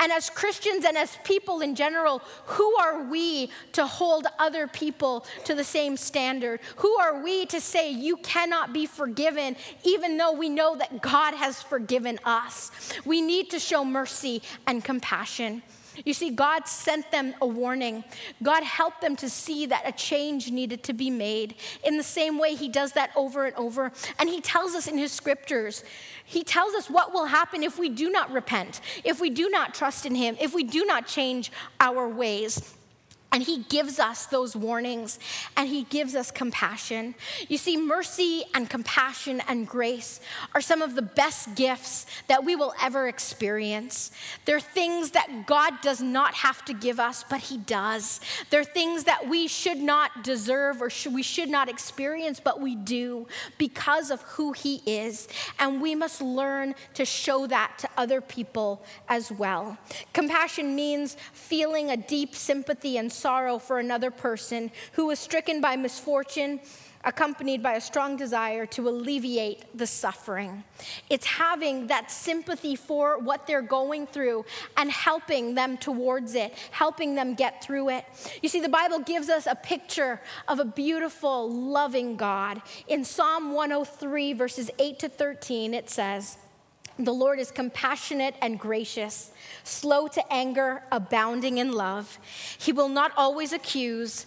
And 0.00 0.12
as 0.12 0.30
Christians 0.30 0.84
and 0.84 0.96
as 0.96 1.16
people 1.24 1.60
in 1.60 1.74
general, 1.74 2.22
who 2.46 2.76
are 2.76 3.02
we 3.04 3.50
to 3.72 3.86
hold 3.86 4.26
other 4.38 4.66
people 4.66 5.26
to 5.44 5.54
the 5.54 5.64
same 5.64 5.96
standard? 5.96 6.60
Who 6.76 6.96
are 6.98 7.22
we 7.22 7.46
to 7.46 7.60
say 7.60 7.90
you 7.90 8.16
cannot 8.18 8.72
be 8.72 8.86
forgiven, 8.86 9.56
even 9.84 10.16
though 10.16 10.32
we 10.32 10.48
know 10.48 10.76
that 10.76 11.02
God 11.02 11.34
has 11.34 11.62
forgiven 11.62 12.18
us? 12.24 12.70
We 13.04 13.20
need 13.20 13.50
to 13.50 13.58
show 13.58 13.84
mercy 13.84 14.42
and 14.66 14.84
compassion. 14.84 15.62
You 16.04 16.12
see, 16.12 16.30
God 16.30 16.66
sent 16.66 17.10
them 17.10 17.34
a 17.40 17.46
warning. 17.46 18.04
God 18.42 18.62
helped 18.62 19.00
them 19.00 19.16
to 19.16 19.28
see 19.28 19.66
that 19.66 19.82
a 19.86 19.92
change 19.92 20.50
needed 20.50 20.82
to 20.84 20.92
be 20.92 21.10
made. 21.10 21.56
In 21.84 21.96
the 21.96 22.02
same 22.02 22.38
way, 22.38 22.54
He 22.54 22.68
does 22.68 22.92
that 22.92 23.10
over 23.16 23.46
and 23.46 23.56
over. 23.56 23.92
And 24.18 24.28
He 24.28 24.40
tells 24.40 24.74
us 24.74 24.86
in 24.86 24.98
His 24.98 25.12
scriptures, 25.12 25.84
He 26.24 26.44
tells 26.44 26.74
us 26.74 26.90
what 26.90 27.12
will 27.12 27.26
happen 27.26 27.62
if 27.62 27.78
we 27.78 27.88
do 27.88 28.10
not 28.10 28.30
repent, 28.32 28.80
if 29.04 29.20
we 29.20 29.30
do 29.30 29.48
not 29.48 29.74
trust 29.74 30.06
in 30.06 30.14
Him, 30.14 30.36
if 30.40 30.54
we 30.54 30.64
do 30.64 30.84
not 30.84 31.06
change 31.06 31.50
our 31.80 32.08
ways. 32.08 32.75
And 33.36 33.44
he 33.44 33.58
gives 33.68 33.98
us 33.98 34.24
those 34.24 34.56
warnings 34.56 35.18
and 35.58 35.68
he 35.68 35.82
gives 35.82 36.14
us 36.14 36.30
compassion. 36.30 37.14
You 37.48 37.58
see, 37.58 37.76
mercy 37.76 38.44
and 38.54 38.70
compassion 38.70 39.42
and 39.46 39.68
grace 39.68 40.20
are 40.54 40.62
some 40.62 40.80
of 40.80 40.94
the 40.94 41.02
best 41.02 41.54
gifts 41.54 42.06
that 42.28 42.46
we 42.46 42.56
will 42.56 42.72
ever 42.80 43.08
experience. 43.08 44.10
They're 44.46 44.58
things 44.58 45.10
that 45.10 45.44
God 45.44 45.82
does 45.82 46.00
not 46.00 46.32
have 46.32 46.64
to 46.64 46.72
give 46.72 46.98
us, 46.98 47.26
but 47.28 47.40
he 47.40 47.58
does. 47.58 48.22
They're 48.48 48.64
things 48.64 49.04
that 49.04 49.28
we 49.28 49.48
should 49.48 49.82
not 49.82 50.24
deserve 50.24 50.80
or 50.80 50.88
we 51.12 51.22
should 51.22 51.50
not 51.50 51.68
experience, 51.68 52.40
but 52.40 52.62
we 52.62 52.74
do 52.74 53.26
because 53.58 54.10
of 54.10 54.22
who 54.22 54.52
he 54.52 54.76
is. 54.86 55.28
And 55.58 55.82
we 55.82 55.94
must 55.94 56.22
learn 56.22 56.74
to 56.94 57.04
show 57.04 57.46
that 57.48 57.74
to 57.80 57.88
other 57.98 58.22
people 58.22 58.82
as 59.10 59.30
well. 59.30 59.76
Compassion 60.14 60.74
means 60.74 61.18
feeling 61.34 61.90
a 61.90 61.98
deep 61.98 62.34
sympathy 62.34 62.96
and 62.96 63.12
sorrow 63.26 63.58
for 63.58 63.80
another 63.80 64.12
person 64.12 64.70
who 64.92 65.06
was 65.06 65.18
stricken 65.18 65.60
by 65.60 65.74
misfortune 65.74 66.60
accompanied 67.02 67.60
by 67.60 67.72
a 67.72 67.80
strong 67.80 68.16
desire 68.16 68.66
to 68.66 68.88
alleviate 68.88 69.64
the 69.76 69.86
suffering. 69.86 70.62
It's 71.10 71.26
having 71.26 71.88
that 71.88 72.12
sympathy 72.12 72.76
for 72.76 73.18
what 73.18 73.44
they're 73.48 73.62
going 73.62 74.06
through 74.06 74.44
and 74.76 74.92
helping 74.92 75.56
them 75.56 75.76
towards 75.76 76.36
it, 76.36 76.52
helping 76.70 77.16
them 77.16 77.34
get 77.34 77.64
through 77.64 77.88
it. 77.90 78.04
You 78.42 78.48
see, 78.48 78.60
the 78.60 78.68
Bible 78.68 79.00
gives 79.00 79.28
us 79.28 79.46
a 79.46 79.56
picture 79.56 80.20
of 80.46 80.60
a 80.60 80.64
beautiful, 80.64 81.50
loving 81.50 82.16
God. 82.16 82.62
In 82.86 83.04
Psalm 83.04 83.54
103, 83.54 84.34
verses 84.34 84.70
8 84.78 85.00
to 85.00 85.08
13, 85.08 85.74
it 85.74 85.90
says, 85.90 86.38
the 86.98 87.12
Lord 87.12 87.38
is 87.38 87.50
compassionate 87.50 88.34
and 88.40 88.58
gracious, 88.58 89.30
slow 89.64 90.08
to 90.08 90.32
anger, 90.32 90.82
abounding 90.90 91.58
in 91.58 91.72
love. 91.72 92.18
He 92.58 92.72
will 92.72 92.88
not 92.88 93.12
always 93.16 93.52
accuse, 93.52 94.26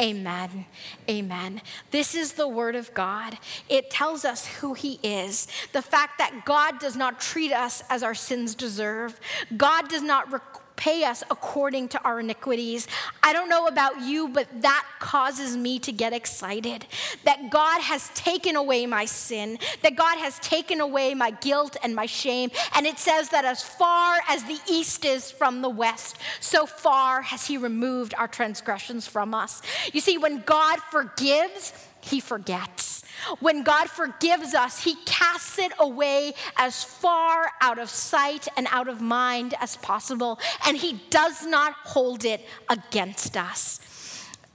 Amen. 0.00 0.66
Amen. 1.10 1.60
This 1.90 2.14
is 2.14 2.34
the 2.34 2.46
word 2.46 2.76
of 2.76 2.94
God. 2.94 3.38
It 3.68 3.90
tells 3.90 4.24
us 4.24 4.46
who 4.46 4.74
he 4.74 5.00
is. 5.02 5.48
The 5.72 5.82
fact 5.82 6.18
that 6.18 6.44
God 6.44 6.78
does 6.78 6.94
not 6.94 7.20
treat 7.20 7.52
us 7.52 7.82
as 7.90 8.04
our 8.04 8.14
sins 8.14 8.54
deserve. 8.54 9.18
God 9.56 9.88
does 9.88 10.02
not 10.02 10.30
pay 10.78 11.04
us 11.04 11.22
according 11.30 11.88
to 11.88 12.02
our 12.02 12.20
iniquities. 12.20 12.86
I 13.22 13.34
don't 13.34 13.50
know 13.50 13.66
about 13.66 14.00
you, 14.00 14.28
but 14.28 14.46
that 14.62 14.86
causes 15.00 15.56
me 15.56 15.78
to 15.80 15.92
get 15.92 16.14
excited 16.14 16.86
that 17.24 17.50
God 17.50 17.82
has 17.82 18.08
taken 18.14 18.56
away 18.56 18.86
my 18.86 19.04
sin, 19.04 19.58
that 19.82 19.96
God 19.96 20.16
has 20.18 20.38
taken 20.38 20.80
away 20.80 21.12
my 21.12 21.32
guilt 21.32 21.76
and 21.82 21.94
my 21.94 22.06
shame. 22.06 22.50
And 22.74 22.86
it 22.86 22.98
says 22.98 23.28
that 23.30 23.44
as 23.44 23.62
far 23.62 24.20
as 24.28 24.44
the 24.44 24.58
east 24.70 25.04
is 25.04 25.30
from 25.30 25.60
the 25.60 25.68
west, 25.68 26.16
so 26.40 26.64
far 26.64 27.22
has 27.22 27.46
He 27.46 27.58
removed 27.58 28.14
our 28.16 28.28
transgressions 28.28 29.06
from 29.06 29.34
us. 29.34 29.60
You 29.92 30.00
see, 30.00 30.16
when 30.16 30.42
God 30.46 30.78
forgives, 30.90 31.72
He 32.00 32.20
forgets. 32.20 32.97
When 33.40 33.62
God 33.62 33.88
forgives 33.88 34.54
us, 34.54 34.82
He 34.82 34.96
casts 35.04 35.58
it 35.58 35.72
away 35.78 36.34
as 36.56 36.84
far 36.84 37.52
out 37.60 37.78
of 37.78 37.90
sight 37.90 38.48
and 38.56 38.66
out 38.70 38.88
of 38.88 39.00
mind 39.00 39.54
as 39.60 39.76
possible, 39.76 40.38
and 40.66 40.76
He 40.76 41.00
does 41.10 41.44
not 41.44 41.74
hold 41.84 42.24
it 42.24 42.46
against 42.68 43.36
us. 43.36 43.80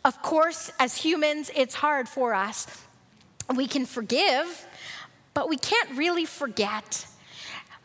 Of 0.05 0.21
course, 0.21 0.71
as 0.79 0.95
humans, 0.97 1.49
it's 1.55 1.75
hard 1.75 2.09
for 2.09 2.33
us. 2.33 2.67
We 3.55 3.67
can 3.67 3.85
forgive, 3.85 4.65
but 5.33 5.49
we 5.49 5.57
can't 5.57 5.91
really 5.97 6.25
forget. 6.25 7.05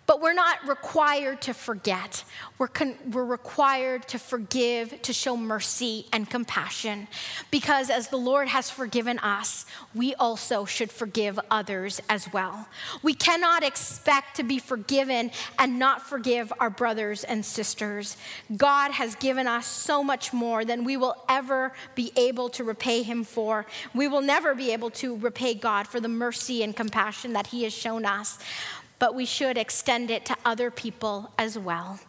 But 0.09 0.23
we're 0.23 0.33
not 0.33 0.66
required 0.66 1.42
to 1.42 1.53
forget. 1.53 2.25
We're, 2.57 2.68
con- 2.68 2.97
we're 3.12 3.27
required 3.27 4.09
to 4.09 4.18
forgive, 4.18 5.03
to 5.03 5.12
show 5.12 5.37
mercy 5.37 6.07
and 6.14 6.29
compassion. 6.31 7.09
Because 7.51 7.90
as 7.90 8.09
the 8.09 8.16
Lord 8.16 8.49
has 8.49 8.71
forgiven 8.71 9.18
us, 9.18 9.66
we 9.94 10.14
also 10.14 10.64
should 10.64 10.90
forgive 10.90 11.38
others 11.51 12.01
as 12.09 12.33
well. 12.33 12.68
We 13.03 13.12
cannot 13.12 13.62
expect 13.62 14.37
to 14.37 14.44
be 14.44 14.59
forgiven 14.59 15.31
and 15.59 15.79
not 15.79 16.01
forgive 16.01 16.55
our 16.59 16.71
brothers 16.71 17.23
and 17.23 17.44
sisters. 17.44 18.16
God 18.57 18.92
has 18.92 19.14
given 19.14 19.47
us 19.47 19.66
so 19.66 20.03
much 20.03 20.33
more 20.33 20.64
than 20.64 20.85
we 20.85 20.97
will 20.97 21.23
ever 21.29 21.75
be 21.94 22.12
able 22.16 22.49
to 22.51 22.64
repay 22.64 23.03
Him 23.03 23.25
for. 23.25 23.66
We 23.94 24.09
will 24.09 24.23
never 24.23 24.55
be 24.55 24.73
able 24.73 24.88
to 24.92 25.16
repay 25.16 25.53
God 25.53 25.87
for 25.87 26.01
the 26.01 26.09
mercy 26.09 26.62
and 26.62 26.75
compassion 26.75 27.35
that 27.35 27.49
He 27.49 27.64
has 27.64 27.75
shown 27.75 28.07
us 28.07 28.38
but 28.99 29.15
we 29.15 29.25
should 29.25 29.57
extend 29.57 30.11
it 30.11 30.25
to 30.27 30.37
other 30.45 30.71
people 30.71 31.31
as 31.39 31.59
well. 31.59 32.01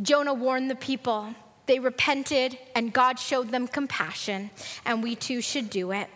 Jonah 0.00 0.34
warned 0.34 0.70
the 0.70 0.76
people. 0.76 1.34
They 1.66 1.78
repented, 1.78 2.58
and 2.74 2.92
God 2.92 3.18
showed 3.18 3.50
them 3.50 3.66
compassion, 3.66 4.50
and 4.84 5.02
we 5.02 5.16
too 5.16 5.40
should 5.40 5.68
do 5.70 5.90
it. 5.90 6.08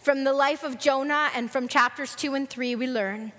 From 0.00 0.24
the 0.24 0.32
life 0.32 0.62
of 0.62 0.78
Jonah 0.78 1.30
and 1.34 1.50
from 1.50 1.68
chapters 1.68 2.14
two 2.14 2.34
and 2.34 2.48
three, 2.48 2.74
we 2.74 2.86
learn 2.86 3.32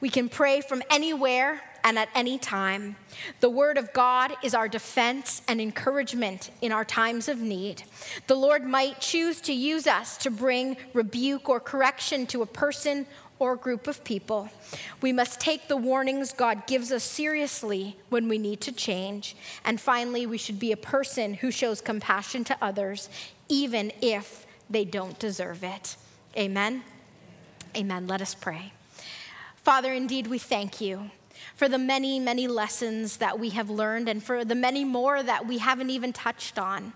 we 0.00 0.10
can 0.10 0.28
pray 0.28 0.60
from 0.60 0.82
anywhere 0.90 1.62
and 1.84 1.98
at 1.98 2.08
any 2.14 2.38
time. 2.38 2.96
The 3.40 3.48
Word 3.48 3.78
of 3.78 3.92
God 3.92 4.34
is 4.42 4.54
our 4.54 4.68
defense 4.68 5.42
and 5.48 5.60
encouragement 5.60 6.50
in 6.60 6.72
our 6.72 6.84
times 6.84 7.28
of 7.28 7.40
need. 7.40 7.84
The 8.26 8.34
Lord 8.34 8.64
might 8.64 9.00
choose 9.00 9.40
to 9.42 9.52
use 9.52 9.86
us 9.86 10.16
to 10.18 10.30
bring 10.30 10.76
rebuke 10.92 11.48
or 11.48 11.60
correction 11.60 12.26
to 12.26 12.42
a 12.42 12.46
person 12.46 13.06
or 13.38 13.56
group 13.56 13.86
of 13.86 14.04
people. 14.04 14.50
We 15.00 15.12
must 15.12 15.40
take 15.40 15.68
the 15.68 15.76
warnings 15.76 16.32
God 16.32 16.66
gives 16.66 16.90
us 16.90 17.04
seriously 17.04 17.96
when 18.08 18.28
we 18.28 18.38
need 18.38 18.60
to 18.62 18.72
change. 18.72 19.36
And 19.64 19.80
finally, 19.80 20.26
we 20.26 20.38
should 20.38 20.58
be 20.58 20.72
a 20.72 20.76
person 20.76 21.34
who 21.34 21.50
shows 21.50 21.80
compassion 21.80 22.44
to 22.44 22.56
others, 22.60 23.08
even 23.48 23.92
if 24.00 24.46
they 24.68 24.84
don't 24.84 25.18
deserve 25.18 25.62
it. 25.64 25.96
Amen. 26.36 26.82
Amen. 27.76 28.06
Let 28.06 28.20
us 28.20 28.34
pray. 28.34 28.72
Father, 29.56 29.92
indeed, 29.92 30.26
we 30.26 30.38
thank 30.38 30.80
you 30.80 31.10
for 31.58 31.68
the 31.68 31.78
many, 31.78 32.20
many 32.20 32.46
lessons 32.46 33.16
that 33.16 33.38
we 33.38 33.50
have 33.50 33.68
learned 33.68 34.08
and 34.08 34.22
for 34.22 34.44
the 34.44 34.54
many 34.54 34.84
more 34.84 35.20
that 35.22 35.46
we 35.46 35.58
haven't 35.58 35.90
even 35.90 36.12
touched 36.12 36.56
on. 36.56 36.92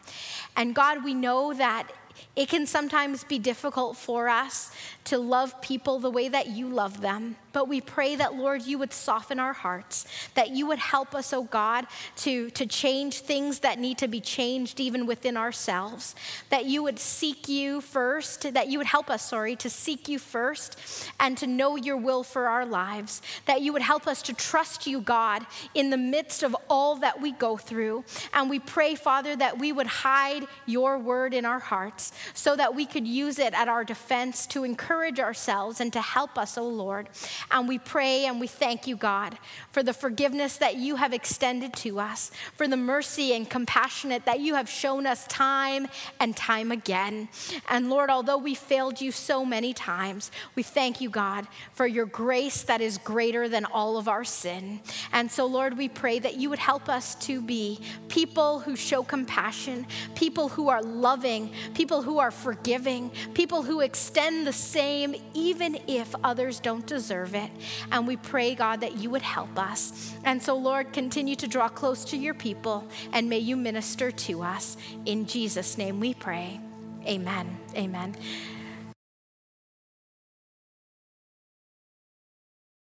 And 0.57 0.73
God, 0.73 1.03
we 1.03 1.15
know 1.15 1.53
that 1.53 1.91
it 2.37 2.49
can 2.49 2.67
sometimes 2.67 3.25
be 3.25 3.39
difficult 3.39 3.97
for 3.97 4.29
us 4.29 4.71
to 5.05 5.19
love 5.19 5.61
people 5.61 5.99
the 5.99 6.11
way 6.11 6.29
that 6.29 6.49
you 6.49 6.69
love 6.69 7.01
them. 7.01 7.37
But 7.53 7.69
we 7.69 7.81
pray 7.81 8.17
that, 8.17 8.35
Lord, 8.35 8.63
you 8.63 8.79
would 8.79 8.93
soften 8.93 9.39
our 9.39 9.53
hearts, 9.53 10.07
that 10.35 10.51
you 10.51 10.67
would 10.67 10.79
help 10.79 11.15
us, 11.15 11.33
oh 11.33 11.45
God, 11.45 11.87
to, 12.17 12.51
to 12.51 12.67
change 12.67 13.21
things 13.21 13.61
that 13.61 13.79
need 13.79 13.99
to 13.99 14.09
be 14.09 14.21
changed 14.21 14.81
even 14.81 15.07
within 15.07 15.37
ourselves, 15.37 16.15
that 16.51 16.65
you 16.65 16.83
would 16.83 16.99
seek 16.99 17.49
you 17.49 17.81
first, 17.81 18.53
that 18.55 18.69
you 18.69 18.79
would 18.79 18.87
help 18.87 19.11
us, 19.11 19.29
sorry, 19.29 19.57
to 19.57 19.71
seek 19.71 20.09
you 20.09 20.19
first 20.19 20.79
and 21.21 21.37
to 21.39 21.47
know 21.47 21.77
your 21.77 21.97
will 21.97 22.23
for 22.23 22.49
our 22.49 22.65
lives, 22.65 23.23
that 23.47 23.61
you 23.61 23.73
would 23.73 23.83
help 23.83 24.07
us 24.07 24.23
to 24.23 24.33
trust 24.33 24.87
you, 24.87 25.01
God, 25.01 25.47
in 25.75 25.91
the 25.91 25.97
midst 25.97 26.43
of 26.43 26.57
all 26.69 26.97
that 26.97 27.21
we 27.21 27.33
go 27.33 27.57
through. 27.57 28.05
And 28.33 28.49
we 28.49 28.59
pray, 28.59 28.95
Father, 28.95 29.37
that 29.37 29.59
we 29.59 29.73
would 29.73 29.87
hide 29.87 30.47
your 30.67 30.99
word 30.99 31.35
in 31.35 31.45
our 31.45 31.59
hearts 31.59 32.13
so 32.35 32.57
that 32.57 32.75
we 32.75 32.87
could 32.87 33.07
use 33.07 33.39
it 33.39 33.55
at 33.55 33.69
our 33.69 33.85
defense 33.85 34.47
to 34.49 34.65
encourage 34.65 35.21
ourselves 35.21 35.81
and 35.81 35.93
to 35.93 36.01
help 36.01 36.39
us, 36.39 36.57
oh 36.57 36.69
Lord. 36.69 37.09
And 37.51 37.69
we 37.69 37.79
pray 37.79 38.27
and 38.27 38.41
we 38.41 38.47
thank 38.47 38.87
you, 38.87 38.97
God, 38.97 39.37
for 39.71 39.83
the 39.83 39.93
forgiveness 39.93 40.57
that 40.59 40.77
you 40.77 40.97
have 40.97 41.13
extended 41.13 41.73
to 41.75 42.01
us, 42.01 42.31
for 42.57 42.69
the 42.69 42.77
mercy 42.77 43.35
and 43.35 43.49
compassionate 43.49 44.25
that 44.25 44.41
you 44.41 44.55
have 44.55 44.69
shown 44.69 45.07
us 45.07 45.27
time 45.27 45.89
and 46.21 46.37
time 46.37 46.73
again. 46.73 47.29
And 47.69 47.91
Lord, 47.91 48.11
although 48.11 48.39
we 48.39 48.55
failed 48.55 49.01
you 49.01 49.13
so 49.13 49.45
many 49.45 49.73
times, 49.73 50.31
we 50.55 50.63
thank 50.63 51.01
you, 51.01 51.11
God, 51.11 51.47
for 51.73 51.87
your 51.87 52.07
grace 52.07 52.63
that 52.65 52.81
is 52.81 52.99
greater 52.99 53.49
than 53.49 53.65
all 53.65 53.97
of 53.97 54.09
our 54.09 54.25
sin. 54.25 54.81
And 55.13 55.31
so, 55.31 55.47
Lord, 55.47 55.77
we 55.77 55.89
pray 55.89 56.19
that 56.19 56.37
you 56.37 56.51
would 56.51 56.59
help 56.59 56.89
us 56.89 57.15
to 57.27 57.41
be 57.41 57.81
people 58.09 58.61
who 58.61 58.77
show 58.77 59.03
compassion, 59.03 59.87
people 60.15 60.49
who 60.49 60.69
are 60.69 60.83
loving, 60.83 61.53
people 61.75 62.03
who 62.03 62.19
are 62.19 62.31
forgiving, 62.31 63.11
people 63.35 63.63
who 63.63 63.81
extend 63.81 64.47
the 64.47 64.53
same 64.53 65.15
even 65.35 65.79
if 65.87 66.15
others 66.23 66.61
don't 66.61 66.87
deserve 66.87 67.32
it. 67.35 67.51
And 67.91 68.07
we 68.07 68.17
pray, 68.17 68.55
God, 68.55 68.81
that 68.81 68.97
you 68.97 69.11
would 69.11 69.23
help 69.23 69.59
us. 69.59 70.15
And 70.25 70.43
so, 70.43 70.57
Lord, 70.57 70.93
continue 70.93 71.37
to 71.37 71.49
draw 71.49 71.69
close 71.69 72.05
to 72.07 72.17
your 72.17 72.35
people 72.35 72.87
and 73.13 73.29
may 73.29 73.39
you 73.39 73.57
minister 73.57 74.11
to 74.11 74.43
us. 74.43 74.77
In 75.05 75.27
Jesus' 75.27 75.79
name 75.79 76.01
we 76.01 76.15
pray. 76.15 76.61
Amen. 77.07 77.59
Amen. 77.77 78.15